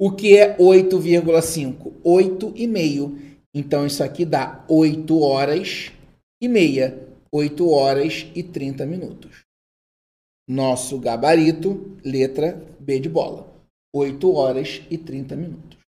O 0.00 0.16
que 0.16 0.38
é 0.38 0.56
8,5? 0.56 1.92
8,5. 2.02 3.36
Então, 3.54 3.84
isso 3.86 4.02
aqui 4.02 4.24
dá 4.24 4.64
8 4.66 5.20
horas 5.20 5.92
e 6.40 6.48
meia. 6.48 7.06
8 7.30 7.68
horas 7.68 8.26
e 8.34 8.42
30 8.42 8.86
minutos. 8.86 9.42
Nosso 10.48 10.98
gabarito, 10.98 11.98
letra 12.02 12.54
B 12.80 12.98
de 12.98 13.10
bola. 13.10 13.46
8 13.94 14.32
horas 14.32 14.80
e 14.90 14.96
30 14.96 15.36
minutos. 15.36 15.81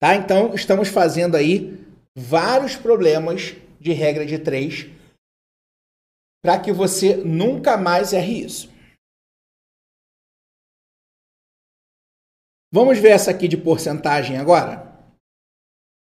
Tá? 0.00 0.16
Então, 0.16 0.54
estamos 0.54 0.88
fazendo 0.88 1.36
aí 1.36 1.78
vários 2.16 2.74
problemas 2.74 3.54
de 3.78 3.92
regra 3.92 4.24
de 4.24 4.38
3 4.38 4.86
para 6.42 6.58
que 6.58 6.72
você 6.72 7.16
nunca 7.16 7.76
mais 7.76 8.14
erre 8.14 8.44
isso. 8.44 8.70
Vamos 12.72 12.98
ver 12.98 13.10
essa 13.10 13.30
aqui 13.30 13.46
de 13.46 13.58
porcentagem 13.58 14.38
agora? 14.38 14.98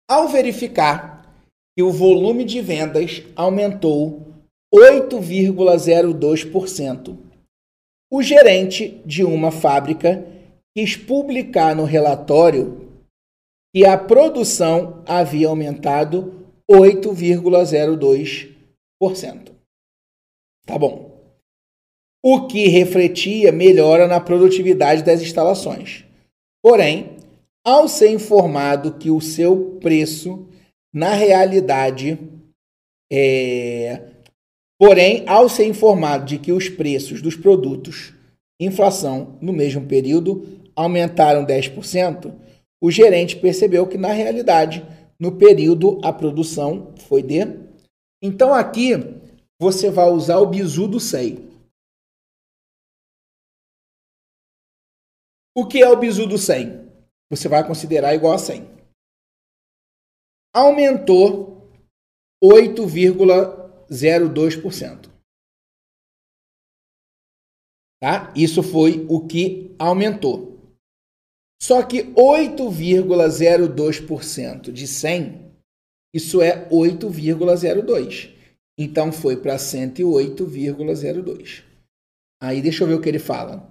Ao 0.08 0.28
verificar 0.28 1.14
que 1.76 1.82
o 1.82 1.90
volume 1.90 2.44
de 2.44 2.60
vendas 2.60 3.24
aumentou 3.34 4.32
8,02%, 4.72 7.18
o 8.10 8.22
gerente 8.22 9.02
de 9.04 9.24
uma 9.24 9.50
fábrica 9.50 10.24
quis 10.76 10.96
publicar 10.96 11.74
no 11.74 11.82
relatório 11.84 12.83
que 13.74 13.84
a 13.84 13.98
produção 13.98 15.02
havia 15.04 15.48
aumentado 15.48 16.48
8,02%. 16.70 19.52
Tá 20.64 20.78
bom. 20.78 21.12
O 22.24 22.46
que 22.46 22.68
refletia 22.68 23.50
melhora 23.50 24.06
na 24.06 24.20
produtividade 24.20 25.02
das 25.02 25.20
instalações. 25.20 26.04
Porém, 26.62 27.16
ao 27.66 27.88
ser 27.88 28.10
informado 28.10 28.94
que 28.94 29.10
o 29.10 29.20
seu 29.20 29.80
preço, 29.80 30.46
na 30.94 31.12
realidade, 31.12 32.16
é... 33.12 34.00
porém, 34.78 35.24
ao 35.26 35.48
ser 35.48 35.66
informado 35.66 36.26
de 36.26 36.38
que 36.38 36.52
os 36.52 36.68
preços 36.68 37.20
dos 37.20 37.34
produtos, 37.34 38.14
inflação, 38.60 39.36
no 39.40 39.52
mesmo 39.52 39.84
período, 39.84 40.62
aumentaram 40.76 41.44
10%, 41.44 42.43
o 42.80 42.90
gerente 42.90 43.36
percebeu 43.36 43.86
que, 43.86 43.96
na 43.96 44.12
realidade, 44.12 44.84
no 45.18 45.38
período, 45.38 46.00
a 46.04 46.12
produção 46.12 46.94
foi 47.08 47.22
de. 47.22 47.38
Então, 48.22 48.52
aqui, 48.52 48.92
você 49.60 49.90
vai 49.90 50.10
usar 50.10 50.38
o 50.38 50.46
bizu 50.46 50.88
do 50.88 51.00
SEI. 51.00 51.44
O 55.56 55.66
que 55.66 55.80
é 55.80 55.88
o 55.88 55.96
bizu 55.96 56.26
do 56.26 56.36
100? 56.36 56.84
Você 57.30 57.48
vai 57.48 57.66
considerar 57.66 58.14
igual 58.14 58.34
a 58.34 58.38
100. 58.38 58.68
Aumentou 60.52 61.72
8,02%. 62.42 65.14
Tá? 68.00 68.32
Isso 68.36 68.62
foi 68.62 69.06
o 69.08 69.26
que 69.26 69.74
aumentou. 69.78 70.53
Só 71.62 71.82
que 71.82 72.04
8,02% 72.12 74.70
de 74.70 74.86
100, 74.86 75.50
isso 76.14 76.42
é 76.42 76.68
8,02. 76.68 78.34
Então 78.78 79.10
foi 79.12 79.36
para 79.36 79.56
108,02. 79.56 81.62
Aí 82.42 82.60
deixa 82.60 82.84
eu 82.84 82.88
ver 82.88 82.94
o 82.94 83.00
que 83.00 83.08
ele 83.08 83.18
fala. 83.18 83.66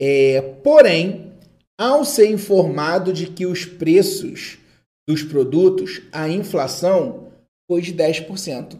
É, 0.00 0.42
porém, 0.62 1.32
ao 1.78 2.04
ser 2.04 2.30
informado 2.30 3.12
de 3.12 3.30
que 3.30 3.46
os 3.46 3.64
preços 3.64 4.58
dos 5.08 5.22
produtos, 5.22 6.02
a 6.12 6.28
inflação 6.28 7.32
foi 7.70 7.80
de 7.80 7.94
10%. 7.94 8.78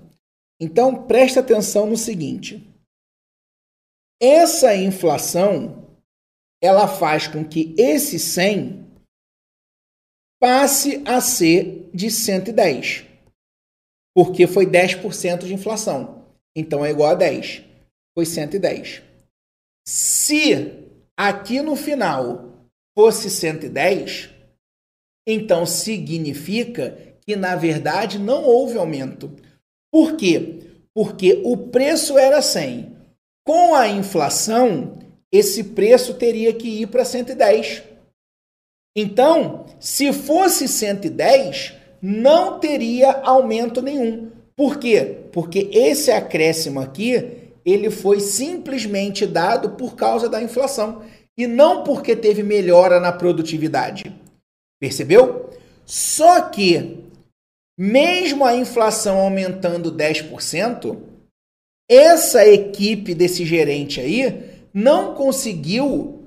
Então, 0.60 1.06
preste 1.06 1.38
atenção 1.38 1.86
no 1.86 1.96
seguinte: 1.96 2.68
essa 4.20 4.74
inflação 4.74 5.85
ela 6.62 6.88
faz 6.88 7.26
com 7.26 7.44
que 7.44 7.74
esse 7.78 8.18
100 8.18 8.86
passe 10.40 11.02
a 11.06 11.20
ser 11.20 11.88
de 11.92 12.10
110, 12.10 13.04
porque 14.14 14.46
foi 14.46 14.66
10% 14.66 15.44
de 15.44 15.54
inflação. 15.54 16.26
Então 16.54 16.84
é 16.84 16.90
igual 16.90 17.10
a 17.10 17.14
10. 17.14 17.62
Foi 18.14 18.24
110. 18.24 19.02
Se 19.86 20.72
aqui 21.16 21.60
no 21.60 21.76
final 21.76 22.66
fosse 22.96 23.28
110, 23.28 24.30
então 25.26 25.66
significa 25.66 27.16
que 27.26 27.36
na 27.36 27.56
verdade 27.56 28.18
não 28.18 28.44
houve 28.44 28.78
aumento. 28.78 29.34
Por 29.92 30.16
quê? 30.16 30.60
Porque 30.94 31.42
o 31.44 31.56
preço 31.68 32.18
era 32.18 32.40
100. 32.40 32.96
Com 33.44 33.74
a 33.74 33.88
inflação, 33.88 34.95
esse 35.32 35.64
preço 35.64 36.14
teria 36.14 36.52
que 36.52 36.82
ir 36.82 36.86
para 36.86 37.04
110. 37.04 37.82
Então, 38.96 39.66
se 39.78 40.12
fosse 40.12 40.66
110, 40.66 41.74
não 42.00 42.58
teria 42.58 43.10
aumento 43.22 43.82
nenhum. 43.82 44.30
Por 44.56 44.78
quê? 44.78 45.18
Porque 45.32 45.68
esse 45.72 46.10
acréscimo 46.10 46.80
aqui 46.80 47.46
ele 47.64 47.90
foi 47.90 48.20
simplesmente 48.20 49.26
dado 49.26 49.70
por 49.70 49.96
causa 49.96 50.28
da 50.28 50.40
inflação 50.40 51.02
e 51.36 51.46
não 51.46 51.82
porque 51.82 52.14
teve 52.14 52.42
melhora 52.42 53.00
na 53.00 53.12
produtividade. 53.12 54.14
Percebeu? 54.80 55.50
Só 55.84 56.42
que, 56.42 57.04
mesmo 57.76 58.44
a 58.44 58.54
inflação 58.54 59.18
aumentando 59.18 59.92
10%, 59.92 60.96
essa 61.90 62.46
equipe 62.46 63.14
desse 63.14 63.44
gerente 63.44 64.00
aí 64.00 64.55
não 64.76 65.14
conseguiu 65.14 66.22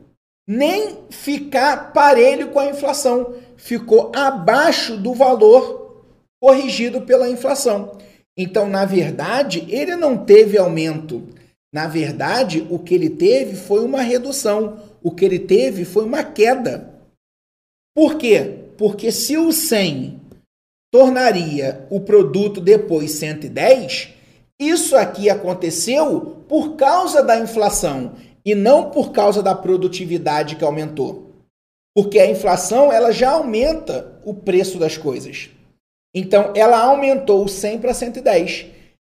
nem 0.47 0.97
ficar 1.11 1.93
parelho 1.93 2.49
com 2.49 2.57
a 2.57 2.65
inflação. 2.65 3.35
Ficou 3.55 4.11
abaixo 4.15 4.97
do 4.97 5.13
valor 5.13 6.03
corrigido 6.41 7.01
pela 7.01 7.29
inflação. 7.29 7.95
Então, 8.35 8.67
na 8.67 8.85
verdade, 8.85 9.67
ele 9.69 9.95
não 9.95 10.25
teve 10.25 10.57
aumento. 10.57 11.27
Na 11.71 11.87
verdade, 11.87 12.65
o 12.71 12.79
que 12.79 12.95
ele 12.95 13.11
teve 13.11 13.55
foi 13.55 13.85
uma 13.85 14.01
redução. 14.01 14.79
O 15.03 15.11
que 15.11 15.23
ele 15.23 15.37
teve 15.37 15.85
foi 15.85 16.03
uma 16.03 16.23
queda. 16.23 16.91
Por 17.95 18.15
quê? 18.15 18.61
Porque 18.79 19.11
se 19.11 19.37
o 19.37 19.51
100 19.51 20.19
tornaria 20.91 21.85
o 21.91 21.99
produto 21.99 22.59
depois 22.59 23.11
110, 23.11 24.15
isso 24.59 24.95
aqui 24.95 25.29
aconteceu 25.29 26.43
por 26.47 26.75
causa 26.75 27.21
da 27.21 27.37
inflação 27.37 28.15
e 28.45 28.55
não 28.55 28.89
por 28.89 29.11
causa 29.11 29.43
da 29.43 29.53
produtividade 29.55 30.55
que 30.55 30.63
aumentou. 30.63 31.29
Porque 31.95 32.19
a 32.19 32.29
inflação 32.29 32.91
ela 32.91 33.11
já 33.11 33.31
aumenta 33.31 34.21
o 34.23 34.33
preço 34.33 34.77
das 34.77 34.97
coisas. 34.97 35.49
Então, 36.15 36.53
ela 36.55 36.79
aumentou 36.79 37.45
100 37.47 37.79
para 37.79 37.93
110. 37.93 38.67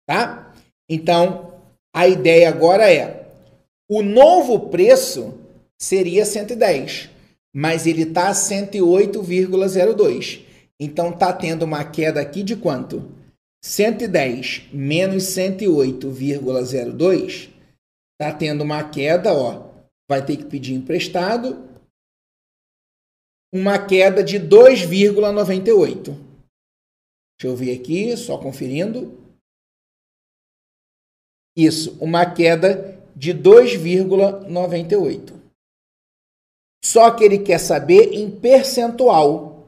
Tá? 0.07 0.53
Então, 0.89 1.61
a 1.95 2.09
ideia 2.09 2.49
agora 2.49 2.93
é: 2.93 3.29
o 3.89 4.03
novo 4.03 4.69
preço 4.69 5.39
seria 5.83 6.25
110, 6.25 7.11
mas 7.53 7.87
ele 7.89 8.03
está 8.03 8.31
108,02. 8.31 10.45
Então, 10.79 11.11
está 11.11 11.33
tendo 11.33 11.65
uma 11.65 11.83
queda 11.85 12.21
aqui 12.21 12.45
de 12.45 12.55
quanto? 12.57 13.11
110 13.65 14.69
menos 14.73 15.25
108,02 15.25 17.51
está 18.13 18.33
tendo 18.33 18.63
uma 18.63 18.89
queda, 18.89 19.35
ó, 19.35 19.73
vai 20.09 20.25
ter 20.25 20.37
que 20.37 20.45
pedir 20.45 20.75
emprestado, 20.75 21.69
uma 23.53 23.85
queda 23.85 24.23
de 24.23 24.39
2,98. 24.39 26.05
Deixa 26.05 26.21
eu 27.45 27.57
ver 27.57 27.77
aqui, 27.77 28.17
só 28.17 28.39
conferindo. 28.39 29.21
Isso, 31.57 31.99
uma 32.01 32.25
queda 32.25 33.03
de 33.17 33.35
2,98. 33.35 35.42
Só 36.85 37.11
que 37.11 37.25
ele 37.25 37.39
quer 37.39 37.59
saber 37.59 38.13
em 38.13 38.31
percentual. 38.31 39.65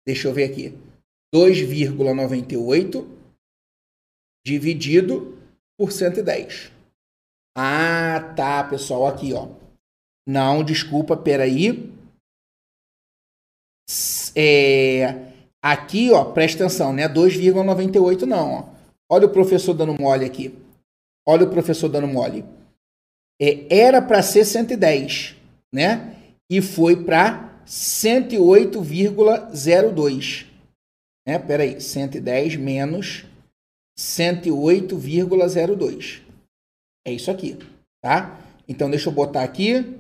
Deixa 0.07 0.29
eu 0.29 0.35
ver 0.35 0.51
aqui. 0.51 0.71
2,98 1.35 3.07
dividido 4.45 5.39
por 5.79 5.93
110. 5.93 6.73
Ah, 7.57 8.35
tá, 8.35 8.69
pessoal, 8.69 9.07
aqui, 9.07 9.33
ó. 9.33 9.49
Não, 10.27 10.65
desculpa, 10.65 11.17
peraí. 11.17 11.93
É, 14.37 15.30
aqui, 15.63 16.11
ó, 16.13 16.25
presta 16.25 16.65
atenção, 16.65 16.93
né? 16.93 17.09
2,98 17.09 18.23
não, 18.23 18.53
ó. 18.53 18.65
Olha 19.11 19.27
o 19.27 19.31
professor 19.31 19.75
dando 19.75 20.01
mole 20.01 20.25
aqui. 20.25 20.57
Olha 21.27 21.45
o 21.45 21.51
professor 21.51 21.89
dando 21.89 22.07
mole. 22.07 22.45
É, 23.41 23.67
era 23.75 24.01
para 24.03 24.23
ser 24.23 24.45
110, 24.45 25.35
né? 25.73 26.15
E 26.51 26.61
foi 26.61 27.05
para 27.05 27.63
108,02. 27.67 30.47
Né? 31.27 31.39
Peraí, 31.39 31.81
110 31.81 32.57
menos 32.57 33.25
108,02. 33.99 36.21
É 37.07 37.13
isso 37.13 37.31
aqui, 37.31 37.59
tá? 38.03 38.39
Então, 38.69 38.91
deixa 38.91 39.09
eu 39.09 39.13
botar 39.13 39.43
aqui. 39.43 39.97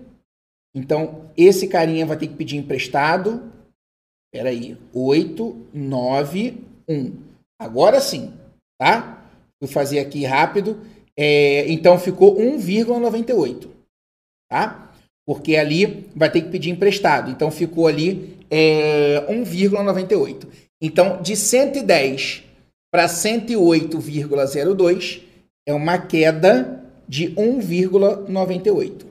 Então, 0.74 1.30
esse 1.36 1.68
carinha 1.68 2.06
vai 2.06 2.16
ter 2.16 2.28
que 2.28 2.34
pedir 2.34 2.56
emprestado. 2.56 3.52
Peraí, 4.32 4.78
8, 4.94 5.66
9, 5.74 6.58
1. 6.88 7.12
Agora 7.60 8.00
sim, 8.00 8.32
tá? 8.78 9.26
Vou 9.60 9.68
fazer 9.68 9.98
aqui 9.98 10.24
rápido. 10.24 10.78
É, 11.16 11.68
então, 11.70 11.98
ficou 11.98 12.36
1,98, 12.36 13.68
tá? 14.48 14.92
Porque 15.26 15.56
ali 15.56 16.08
vai 16.14 16.30
ter 16.30 16.42
que 16.42 16.50
pedir 16.50 16.70
emprestado. 16.70 17.28
Então, 17.30 17.50
ficou 17.50 17.86
ali 17.86 18.38
é, 18.50 19.26
1,98. 19.28 20.46
Então, 20.80 21.20
de 21.20 21.36
110 21.36 22.44
para 22.90 23.06
108,02 23.06 25.22
é 25.68 25.74
uma 25.74 25.98
queda 25.98 26.82
de 27.06 27.34
1,98, 27.34 29.04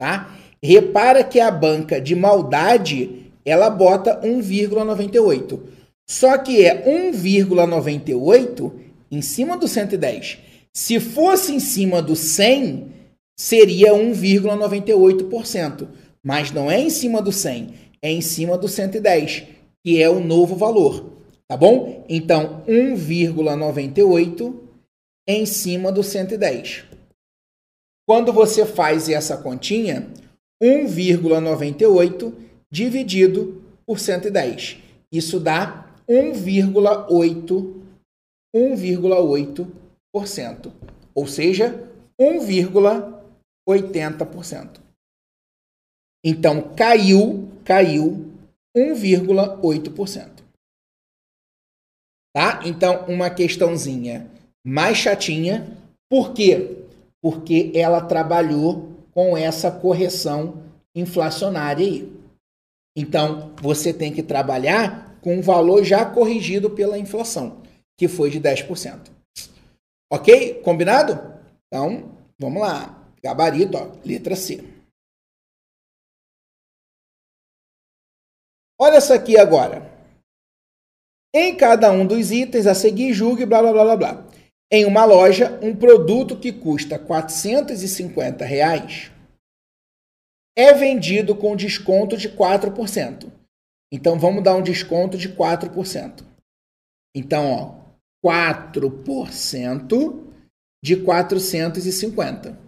tá? 0.00 0.36
Repara 0.62 1.24
que 1.24 1.40
a 1.40 1.50
banca 1.50 2.00
de 2.00 2.14
maldade, 2.14 3.31
ela 3.44 3.68
bota 3.70 4.20
1,98. 4.20 5.60
Só 6.08 6.36
que 6.38 6.64
é 6.64 6.84
1,98 6.84 8.72
em 9.10 9.22
cima 9.22 9.56
do 9.56 9.66
110. 9.68 10.38
Se 10.72 10.98
fosse 10.98 11.52
em 11.54 11.60
cima 11.60 12.00
do 12.00 12.16
100, 12.16 12.92
seria 13.38 13.92
1,98%, 13.92 15.88
mas 16.22 16.50
não 16.50 16.70
é 16.70 16.80
em 16.80 16.88
cima 16.90 17.20
do 17.20 17.32
100, 17.32 17.74
é 18.00 18.10
em 18.10 18.20
cima 18.20 18.56
do 18.56 18.68
110, 18.68 19.44
que 19.84 20.02
é 20.02 20.08
o 20.08 20.20
novo 20.20 20.56
valor. 20.56 21.12
Tá 21.48 21.56
bom? 21.56 22.04
Então, 22.08 22.62
1,98 22.66 24.54
em 25.28 25.44
cima 25.44 25.92
do 25.92 26.02
110. 26.02 26.84
Quando 28.06 28.32
você 28.32 28.64
faz 28.64 29.08
essa 29.08 29.36
continha, 29.36 30.08
1,98 30.62 32.32
dividido 32.72 33.62
por 33.86 33.98
110. 33.98 34.78
Isso 35.12 35.38
dá 35.38 35.86
1,8 36.08 37.82
1,8%, 38.54 40.70
ou 41.14 41.26
seja, 41.26 41.90
1,80%. 42.20 44.78
Então 46.24 46.72
caiu, 46.74 47.50
caiu 47.64 48.30
1,8%. 48.76 50.42
Tá? 52.34 52.62
Então, 52.64 53.04
uma 53.06 53.28
questãozinha 53.28 54.26
mais 54.64 54.96
chatinha. 54.96 55.76
Por 56.08 56.32
quê? 56.32 56.78
Porque 57.22 57.70
ela 57.74 58.00
trabalhou 58.00 58.88
com 59.12 59.36
essa 59.36 59.70
correção 59.70 60.62
inflacionária 60.94 61.86
aí. 61.86 62.10
Então, 62.96 63.54
você 63.62 63.92
tem 63.92 64.12
que 64.12 64.22
trabalhar 64.22 65.18
com 65.22 65.38
o 65.38 65.42
valor 65.42 65.84
já 65.84 66.04
corrigido 66.04 66.70
pela 66.70 66.98
inflação, 66.98 67.62
que 67.96 68.08
foi 68.08 68.28
de 68.28 68.40
10%. 68.40 69.10
Ok? 70.12 70.60
Combinado? 70.62 71.40
Então, 71.66 72.18
vamos 72.38 72.60
lá. 72.60 73.08
Gabarito, 73.22 73.78
ó, 73.78 73.96
letra 74.04 74.36
C. 74.36 74.62
Olha 78.78 78.96
essa 78.96 79.14
aqui 79.14 79.38
agora. 79.38 79.90
Em 81.32 81.56
cada 81.56 81.90
um 81.92 82.04
dos 82.04 82.30
itens 82.32 82.66
a 82.66 82.74
seguir, 82.74 83.14
julgue 83.14 83.46
blá 83.46 83.62
blá 83.62 83.72
blá 83.72 83.84
blá 83.84 83.96
blá. 83.96 84.28
Em 84.70 84.84
uma 84.84 85.04
loja, 85.04 85.58
um 85.62 85.74
produto 85.74 86.36
que 86.36 86.52
custa 86.52 86.98
450 86.98 88.44
reais 88.44 89.11
é 90.56 90.72
vendido 90.72 91.34
com 91.34 91.56
desconto 91.56 92.16
de 92.16 92.30
4%. 92.30 93.30
Então 93.92 94.18
vamos 94.18 94.42
dar 94.42 94.56
um 94.56 94.62
desconto 94.62 95.18
de 95.18 95.28
4%. 95.30 96.24
Então, 97.14 97.94
ó, 98.24 98.24
4% 98.24 100.32
de 100.82 100.96
450. 100.96 102.58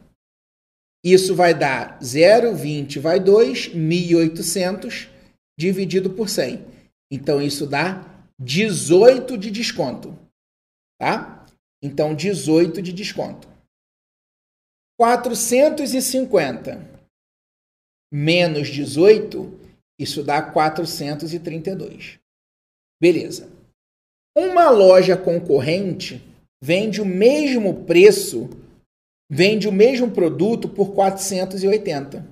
Isso 1.05 1.35
vai 1.35 1.53
dar 1.53 1.99
0,20 2.01 2.99
vai 2.99 3.21
2, 3.21 3.75
1.800 3.75 5.09
dividido 5.59 6.11
por 6.11 6.29
100. 6.29 6.65
Então 7.11 7.43
isso 7.43 7.67
dá 7.67 8.27
18 8.41 9.37
de 9.37 9.51
desconto, 9.51 10.19
tá? 10.99 11.47
Então 11.83 12.15
18 12.15 12.81
de 12.81 12.93
desconto. 12.93 13.49
450 14.99 16.94
menos 18.17 18.69
18, 18.69 19.59
isso 19.99 20.23
dá 20.23 20.41
432. 20.41 22.21
Beleza. 23.03 23.49
Uma 24.39 24.71
loja 24.71 25.17
concorrente 25.17 26.23
vende 26.63 27.01
o 27.01 27.05
mesmo 27.05 27.83
preço, 27.83 28.49
vende 29.29 29.67
o 29.67 29.73
mesmo 29.73 30.13
produto 30.13 30.69
por 30.69 30.95
480. 30.95 32.25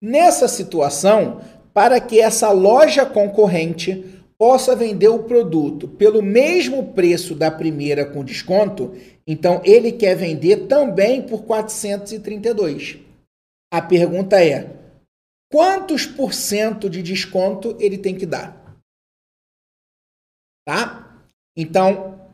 Nessa 0.00 0.46
situação, 0.46 1.40
para 1.74 2.00
que 2.00 2.20
essa 2.20 2.52
loja 2.52 3.04
concorrente 3.04 4.22
possa 4.38 4.76
vender 4.76 5.08
o 5.08 5.24
produto 5.24 5.88
pelo 5.88 6.22
mesmo 6.22 6.92
preço 6.92 7.34
da 7.34 7.50
primeira 7.50 8.04
com 8.04 8.24
desconto, 8.24 8.94
então 9.26 9.60
ele 9.64 9.90
quer 9.90 10.14
vender 10.14 10.68
também 10.68 11.22
por 11.22 11.42
432. 11.42 13.05
A 13.72 13.82
pergunta 13.82 14.42
é: 14.42 14.70
quantos 15.50 16.06
por 16.06 16.32
cento 16.32 16.88
de 16.88 17.02
desconto 17.02 17.76
ele 17.80 17.98
tem 17.98 18.16
que 18.16 18.26
dar? 18.26 18.76
Tá? 20.66 21.24
Então, 21.56 22.32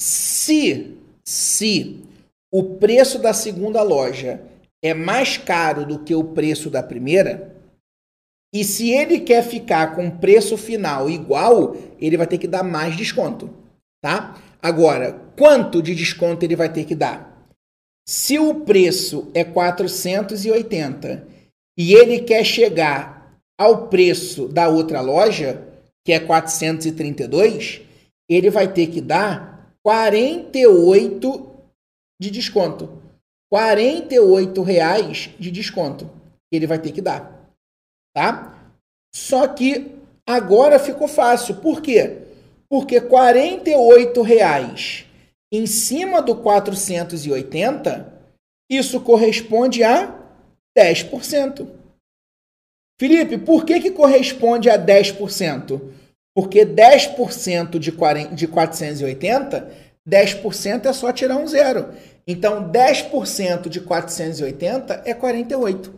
se 0.00 0.98
se 1.26 2.04
o 2.52 2.76
preço 2.76 3.18
da 3.18 3.32
segunda 3.32 3.82
loja 3.82 4.42
é 4.82 4.92
mais 4.92 5.38
caro 5.38 5.86
do 5.86 6.04
que 6.04 6.14
o 6.14 6.22
preço 6.34 6.68
da 6.68 6.82
primeira, 6.82 7.56
e 8.54 8.62
se 8.62 8.90
ele 8.90 9.20
quer 9.20 9.42
ficar 9.42 9.96
com 9.96 10.18
preço 10.18 10.56
final 10.56 11.10
igual, 11.10 11.74
ele 11.98 12.16
vai 12.16 12.26
ter 12.26 12.38
que 12.38 12.46
dar 12.46 12.62
mais 12.62 12.96
desconto. 12.96 13.50
tá? 14.00 14.40
Agora, 14.62 15.12
quanto 15.36 15.82
de 15.82 15.94
desconto 15.94 16.44
ele 16.44 16.54
vai 16.54 16.72
ter 16.72 16.84
que 16.84 16.94
dar? 16.94 17.33
Se 18.06 18.38
o 18.38 18.60
preço 18.60 19.30
é 19.34 19.42
480 19.42 21.26
e 21.78 21.94
ele 21.94 22.20
quer 22.20 22.44
chegar 22.44 23.40
ao 23.58 23.88
preço 23.88 24.48
da 24.48 24.68
outra 24.68 25.00
loja, 25.00 25.62
que 26.04 26.12
é 26.12 26.20
432, 26.20 27.80
ele 28.28 28.50
vai 28.50 28.72
ter 28.72 28.88
que 28.88 29.00
dar 29.00 29.74
48 29.82 31.50
de 32.20 32.30
desconto. 32.30 33.02
48 33.50 34.62
reais 34.62 35.30
de 35.38 35.50
desconto 35.50 36.10
ele 36.56 36.66
vai 36.66 36.78
ter 36.78 36.92
que 36.92 37.00
dar, 37.00 37.50
tá? 38.14 38.72
Só 39.14 39.46
que 39.48 39.92
agora 40.26 40.78
ficou 40.78 41.08
fácil. 41.08 41.56
Por 41.56 41.80
quê? 41.80 42.22
Porque 42.68 43.00
48 43.00 44.22
reais 44.22 45.06
em 45.56 45.66
cima 45.66 46.20
do 46.20 46.34
480, 46.36 48.12
isso 48.68 49.00
corresponde 49.00 49.84
a 49.84 50.12
10%. 50.76 51.68
Felipe, 53.00 53.38
por 53.38 53.64
que, 53.64 53.78
que 53.80 53.90
corresponde 53.92 54.68
a 54.68 54.76
10%? 54.76 55.80
Porque 56.34 56.66
10% 56.66 57.78
de, 57.78 57.92
40, 57.92 58.34
de 58.34 58.48
480, 58.48 59.70
10% 60.08 60.86
é 60.86 60.92
só 60.92 61.12
tirar 61.12 61.36
um 61.36 61.46
zero. 61.46 61.94
Então, 62.26 62.70
10% 62.70 63.68
de 63.68 63.80
480 63.80 65.02
é 65.04 65.14
48. 65.14 65.94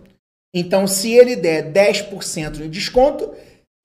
Então, 0.55 0.87
se 0.87 1.13
ele 1.13 1.37
der 1.37 1.73
10% 1.73 2.51
de 2.53 2.69
desconto, 2.69 3.33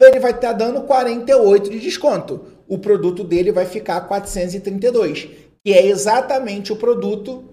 ele 0.01 0.19
vai 0.19 0.31
estar 0.31 0.51
dando 0.53 0.81
48 0.81 1.69
de 1.69 1.79
desconto. 1.79 2.45
O 2.67 2.77
produto 2.77 3.23
dele 3.23 3.51
vai 3.51 3.65
ficar 3.65 4.01
432 4.01 5.50
que 5.63 5.73
é 5.73 5.85
exatamente 5.85 6.73
o 6.73 6.75
produto, 6.75 7.49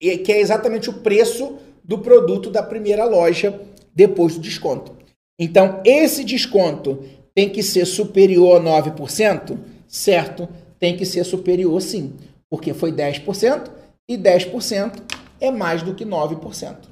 que 0.00 0.32
é 0.32 0.40
exatamente 0.40 0.90
o 0.90 1.00
preço 1.00 1.58
do 1.82 1.98
produto 1.98 2.50
da 2.50 2.62
primeira 2.62 3.04
loja 3.04 3.60
depois 3.94 4.34
do 4.34 4.40
desconto. 4.40 4.96
Então, 5.38 5.80
esse 5.84 6.24
desconto 6.24 7.02
tem 7.34 7.50
que 7.50 7.62
ser 7.62 7.84
superior 7.84 8.60
a 8.60 8.64
9%? 8.64 9.58
Certo, 9.88 10.48
tem 10.78 10.96
que 10.96 11.04
ser 11.04 11.24
superior 11.24 11.80
sim, 11.80 12.16
porque 12.48 12.72
foi 12.72 12.92
10% 12.92 13.70
e 14.08 14.16
10% 14.16 15.02
é 15.40 15.50
mais 15.50 15.82
do 15.82 15.94
que 15.94 16.04
9%. 16.04 16.88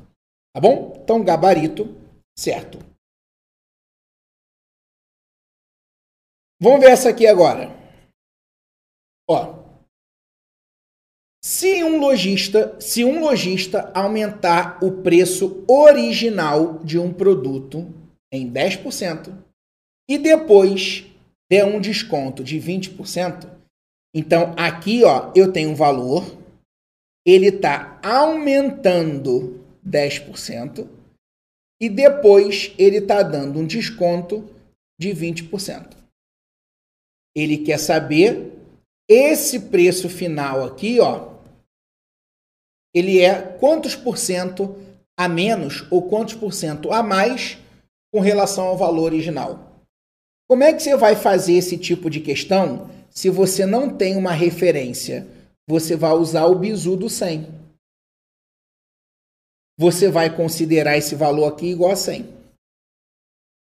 Tá 0.53 0.61
bom? 0.61 0.99
Então, 1.03 1.25
gabarito 1.25 1.95
certo. 2.37 2.79
Vamos 6.61 6.81
ver 6.81 6.91
essa 6.91 7.09
aqui 7.09 7.27
agora. 7.27 7.71
Ó, 9.29 9.60
se 11.43 11.83
um 11.83 11.99
lojista, 11.99 12.79
se 12.81 13.03
um 13.03 13.21
lojista 13.21 13.91
aumentar 13.95 14.83
o 14.85 15.03
preço 15.03 15.65
original 15.67 16.79
de 16.85 16.99
um 16.99 17.13
produto 17.13 17.89
em 18.33 18.51
10% 18.51 19.33
e 20.09 20.19
depois 20.19 21.07
der 21.51 21.65
um 21.65 21.81
desconto 21.81 22.45
de 22.45 22.59
20%, 22.61 23.49
então 24.15 24.55
aqui, 24.57 25.03
ó, 25.03 25.33
eu 25.35 25.53
tenho 25.53 25.71
um 25.71 25.75
valor, 25.75 26.39
ele 27.27 27.47
está 27.47 27.99
aumentando 28.03 29.65
10% 29.87 30.87
e 31.81 31.89
depois 31.89 32.75
ele 32.79 32.99
está 32.99 33.23
dando 33.23 33.59
um 33.59 33.67
desconto 33.67 34.45
de 35.01 35.11
20%. 35.11 35.97
Ele 37.35 37.59
quer 37.59 37.79
saber 37.79 38.53
esse 39.09 39.61
preço 39.71 40.09
final 40.09 40.65
aqui, 40.65 41.01
ó, 41.01 41.30
ele 42.95 43.21
é 43.21 43.41
quantos 43.41 43.95
por 43.95 44.19
cento 44.19 44.77
a 45.19 45.29
menos 45.29 45.85
ou 45.91 46.09
quantos 46.09 46.35
por 46.35 46.53
cento 46.53 46.93
a 46.93 47.03
mais 47.03 47.59
com 48.13 48.21
relação 48.21 48.67
ao 48.67 48.77
valor 48.77 49.05
original. 49.05 49.85
Como 50.49 50.65
é 50.65 50.73
que 50.73 50.83
você 50.83 50.97
vai 50.97 51.15
fazer 51.15 51.55
esse 51.55 51.79
tipo 51.79 52.11
de 52.11 52.21
questão 52.21 52.91
se 53.11 53.31
você 53.31 53.65
não 53.65 53.97
tem 53.97 54.17
uma 54.17 54.33
referência? 54.33 55.27
Você 55.69 55.95
vai 55.95 56.13
usar 56.13 56.47
o 56.47 56.59
bizu 56.59 56.97
do 56.97 57.09
100. 57.09 57.47
Você 59.79 60.11
vai 60.11 60.35
considerar 60.35 60.97
esse 60.97 61.15
valor 61.15 61.47
aqui 61.47 61.67
igual 61.67 61.93
a 61.93 61.97
100. 61.97 62.27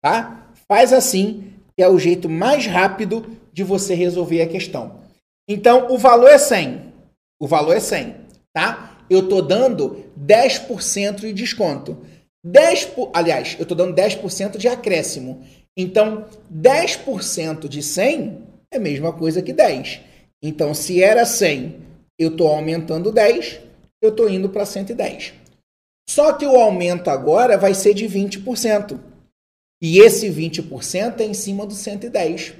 Tá? 0.02 0.52
Faz 0.68 0.92
assim, 0.92 1.54
que 1.74 1.82
é 1.82 1.88
o 1.88 1.98
jeito 1.98 2.28
mais 2.28 2.66
rápido 2.66 3.24
de 3.52 3.64
você 3.64 3.94
resolver 3.94 4.42
a 4.42 4.48
questão. 4.48 5.02
Então, 5.48 5.90
o 5.90 5.96
valor 5.96 6.28
é 6.28 6.38
100. 6.38 6.92
O 7.40 7.46
valor 7.46 7.76
é 7.76 7.80
100, 7.80 8.14
tá? 8.52 8.93
Eu 9.08 9.20
estou 9.20 9.42
dando 9.42 10.04
10% 10.18 11.20
de 11.20 11.32
desconto. 11.32 11.98
10 12.44 12.84
por, 12.86 13.10
aliás, 13.14 13.56
eu 13.58 13.62
estou 13.62 13.76
dando 13.76 13.94
10% 13.94 14.56
de 14.56 14.68
acréscimo. 14.68 15.42
Então, 15.76 16.26
10% 16.52 17.68
de 17.68 17.82
100 17.82 18.38
é 18.72 18.76
a 18.76 18.80
mesma 18.80 19.12
coisa 19.12 19.42
que 19.42 19.52
10. 19.52 20.00
Então, 20.42 20.74
se 20.74 21.02
era 21.02 21.24
100, 21.24 21.76
eu 22.18 22.30
estou 22.30 22.48
aumentando 22.48 23.10
10, 23.10 23.60
eu 24.02 24.10
estou 24.10 24.28
indo 24.28 24.48
para 24.50 24.66
110. 24.66 25.32
Só 26.08 26.32
que 26.34 26.46
o 26.46 26.56
aumento 26.56 27.08
agora 27.08 27.56
vai 27.56 27.74
ser 27.74 27.94
de 27.94 28.06
20%. 28.06 29.00
E 29.82 29.98
esse 29.98 30.28
20% 30.28 31.20
é 31.20 31.24
em 31.24 31.34
cima 31.34 31.66
do 31.66 31.74
110. 31.74 32.54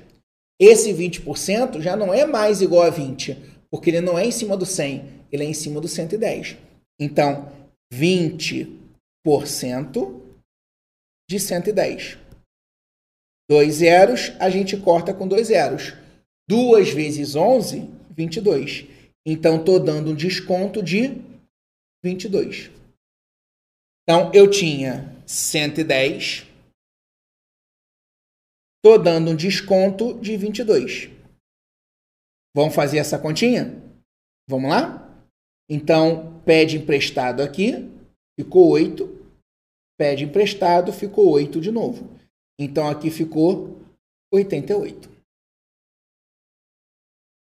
Esse 0.61 0.93
20% 0.93 1.81
já 1.81 1.97
não 1.97 2.13
é 2.13 2.25
mais 2.25 2.63
igual 2.63 2.85
a 2.85 2.91
20, 2.91 3.37
porque 3.71 3.91
ele 3.91 4.01
não 4.01 4.19
é 4.19 4.27
em 4.27 4.31
cima 4.31 4.57
do 4.57 4.65
100, 4.65 5.05
ele 5.31 5.45
é 5.45 5.47
em 5.47 5.55
cima 5.55 5.81
do 5.81 5.89
110. 5.89 6.57
Então, 7.01 7.51
20% 7.93 10.21
de 11.29 11.41
110. 11.41 12.19
Dois 13.49 13.75
zeros, 13.75 14.33
a 14.41 14.49
gente 14.49 14.77
corta 14.77 15.15
com 15.15 15.29
dois 15.29 15.49
zeros. 15.49 15.93
2 16.49 16.91
vezes 16.91 17.37
11, 17.37 17.91
22. 18.11 18.87
Então, 19.27 19.59
estou 19.59 19.81
dando 19.81 20.11
um 20.11 20.15
desconto 20.15 20.83
de 20.83 21.23
22. 22.03 22.71
Então, 24.03 24.31
eu 24.35 24.51
tinha 24.51 25.17
110. 25.27 26.47
Estou 28.77 29.03
dando 29.03 29.31
um 29.31 29.37
desconto 29.37 30.21
de 30.21 30.37
22. 30.37 31.09
Vamos 32.55 32.75
fazer 32.75 32.99
essa 32.99 33.19
continha? 33.19 33.83
Vamos 34.49 34.71
lá? 34.71 35.04
Então, 35.69 36.41
pede 36.45 36.77
emprestado 36.77 37.43
aqui, 37.43 37.91
ficou 38.39 38.69
8. 38.71 39.09
Pede 39.99 40.25
emprestado, 40.25 40.93
ficou 40.93 41.31
8 41.31 41.61
de 41.61 41.71
novo. 41.71 42.09
Então, 42.59 42.89
aqui 42.89 43.11
ficou 43.11 43.79
88. 44.33 45.09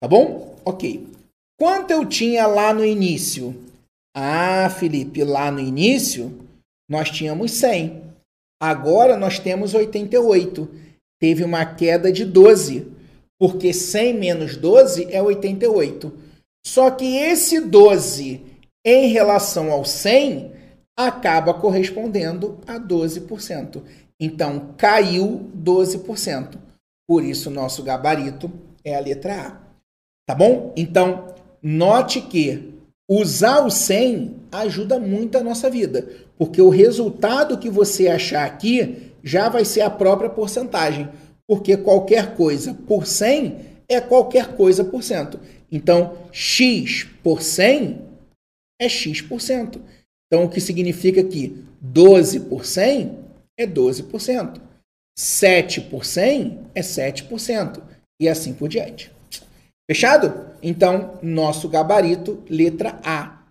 Tá 0.02 0.08
bom? 0.08 0.56
Ok. 0.64 1.06
Quanto 1.58 1.92
eu 1.92 2.04
tinha 2.04 2.46
lá 2.46 2.74
no 2.74 2.84
início? 2.84 3.54
Ah, 4.14 4.68
Felipe, 4.68 5.22
lá 5.24 5.50
no 5.50 5.60
início 5.60 6.42
nós 6.90 7.10
tínhamos 7.10 7.52
100. 7.52 8.02
Agora 8.60 9.16
nós 9.16 9.38
temos 9.38 9.72
88. 9.72 10.68
Teve 11.20 11.44
uma 11.44 11.64
queda 11.64 12.12
de 12.12 12.24
12, 12.24 12.92
porque 13.38 13.72
100 13.72 14.14
menos 14.18 14.56
12 14.56 15.04
é 15.10 15.22
88. 15.22 16.12
Só 16.64 16.90
que 16.90 17.16
esse 17.16 17.60
12 17.60 18.40
em 18.84 19.08
relação 19.08 19.70
ao 19.70 19.84
100 19.84 20.52
acaba 20.96 21.54
correspondendo 21.54 22.58
a 22.66 22.78
12%. 22.78 23.82
Então 24.18 24.74
caiu 24.76 25.50
12%. 25.56 26.58
Por 27.08 27.24
isso 27.24 27.50
nosso 27.50 27.82
gabarito 27.82 28.50
é 28.84 28.96
a 28.96 29.00
letra 29.00 29.34
A. 29.34 29.60
Tá 30.26 30.34
bom? 30.34 30.72
Então 30.76 31.34
note 31.62 32.20
que 32.20 32.74
usar 33.08 33.64
o 33.64 33.70
100 33.70 34.36
ajuda 34.52 34.98
muito 34.98 35.38
a 35.38 35.42
nossa 35.42 35.68
vida, 35.70 36.08
porque 36.36 36.60
o 36.60 36.68
resultado 36.68 37.58
que 37.58 37.70
você 37.70 38.08
achar 38.08 38.44
aqui 38.44 39.12
já 39.22 39.48
vai 39.48 39.64
ser 39.64 39.80
a 39.80 39.90
própria 39.90 40.28
porcentagem, 40.28 41.08
porque 41.46 41.76
qualquer 41.76 42.36
coisa 42.36 42.74
por 42.86 43.06
100 43.06 43.72
é 43.88 44.00
qualquer 44.00 44.56
coisa 44.56 44.84
por 44.84 45.02
cento. 45.02 45.38
Então, 45.72 46.28
x 46.30 47.04
por 47.22 47.40
100 47.40 48.02
é 48.78 48.88
x%. 48.88 49.80
Então, 50.26 50.44
o 50.44 50.50
que 50.50 50.60
significa 50.60 51.24
que 51.24 51.64
12 51.80 52.40
por 52.40 52.66
100 52.66 53.18
é 53.58 53.66
12%. 53.66 54.60
7 55.18 55.80
por 55.82 56.04
100 56.04 56.60
é 56.74 56.80
7%. 56.80 57.82
E 58.20 58.28
assim 58.28 58.52
por 58.52 58.68
diante. 58.68 59.10
Fechado? 59.90 60.52
Então, 60.62 61.18
nosso 61.22 61.68
gabarito, 61.68 62.44
letra 62.48 63.00
A, 63.02 63.41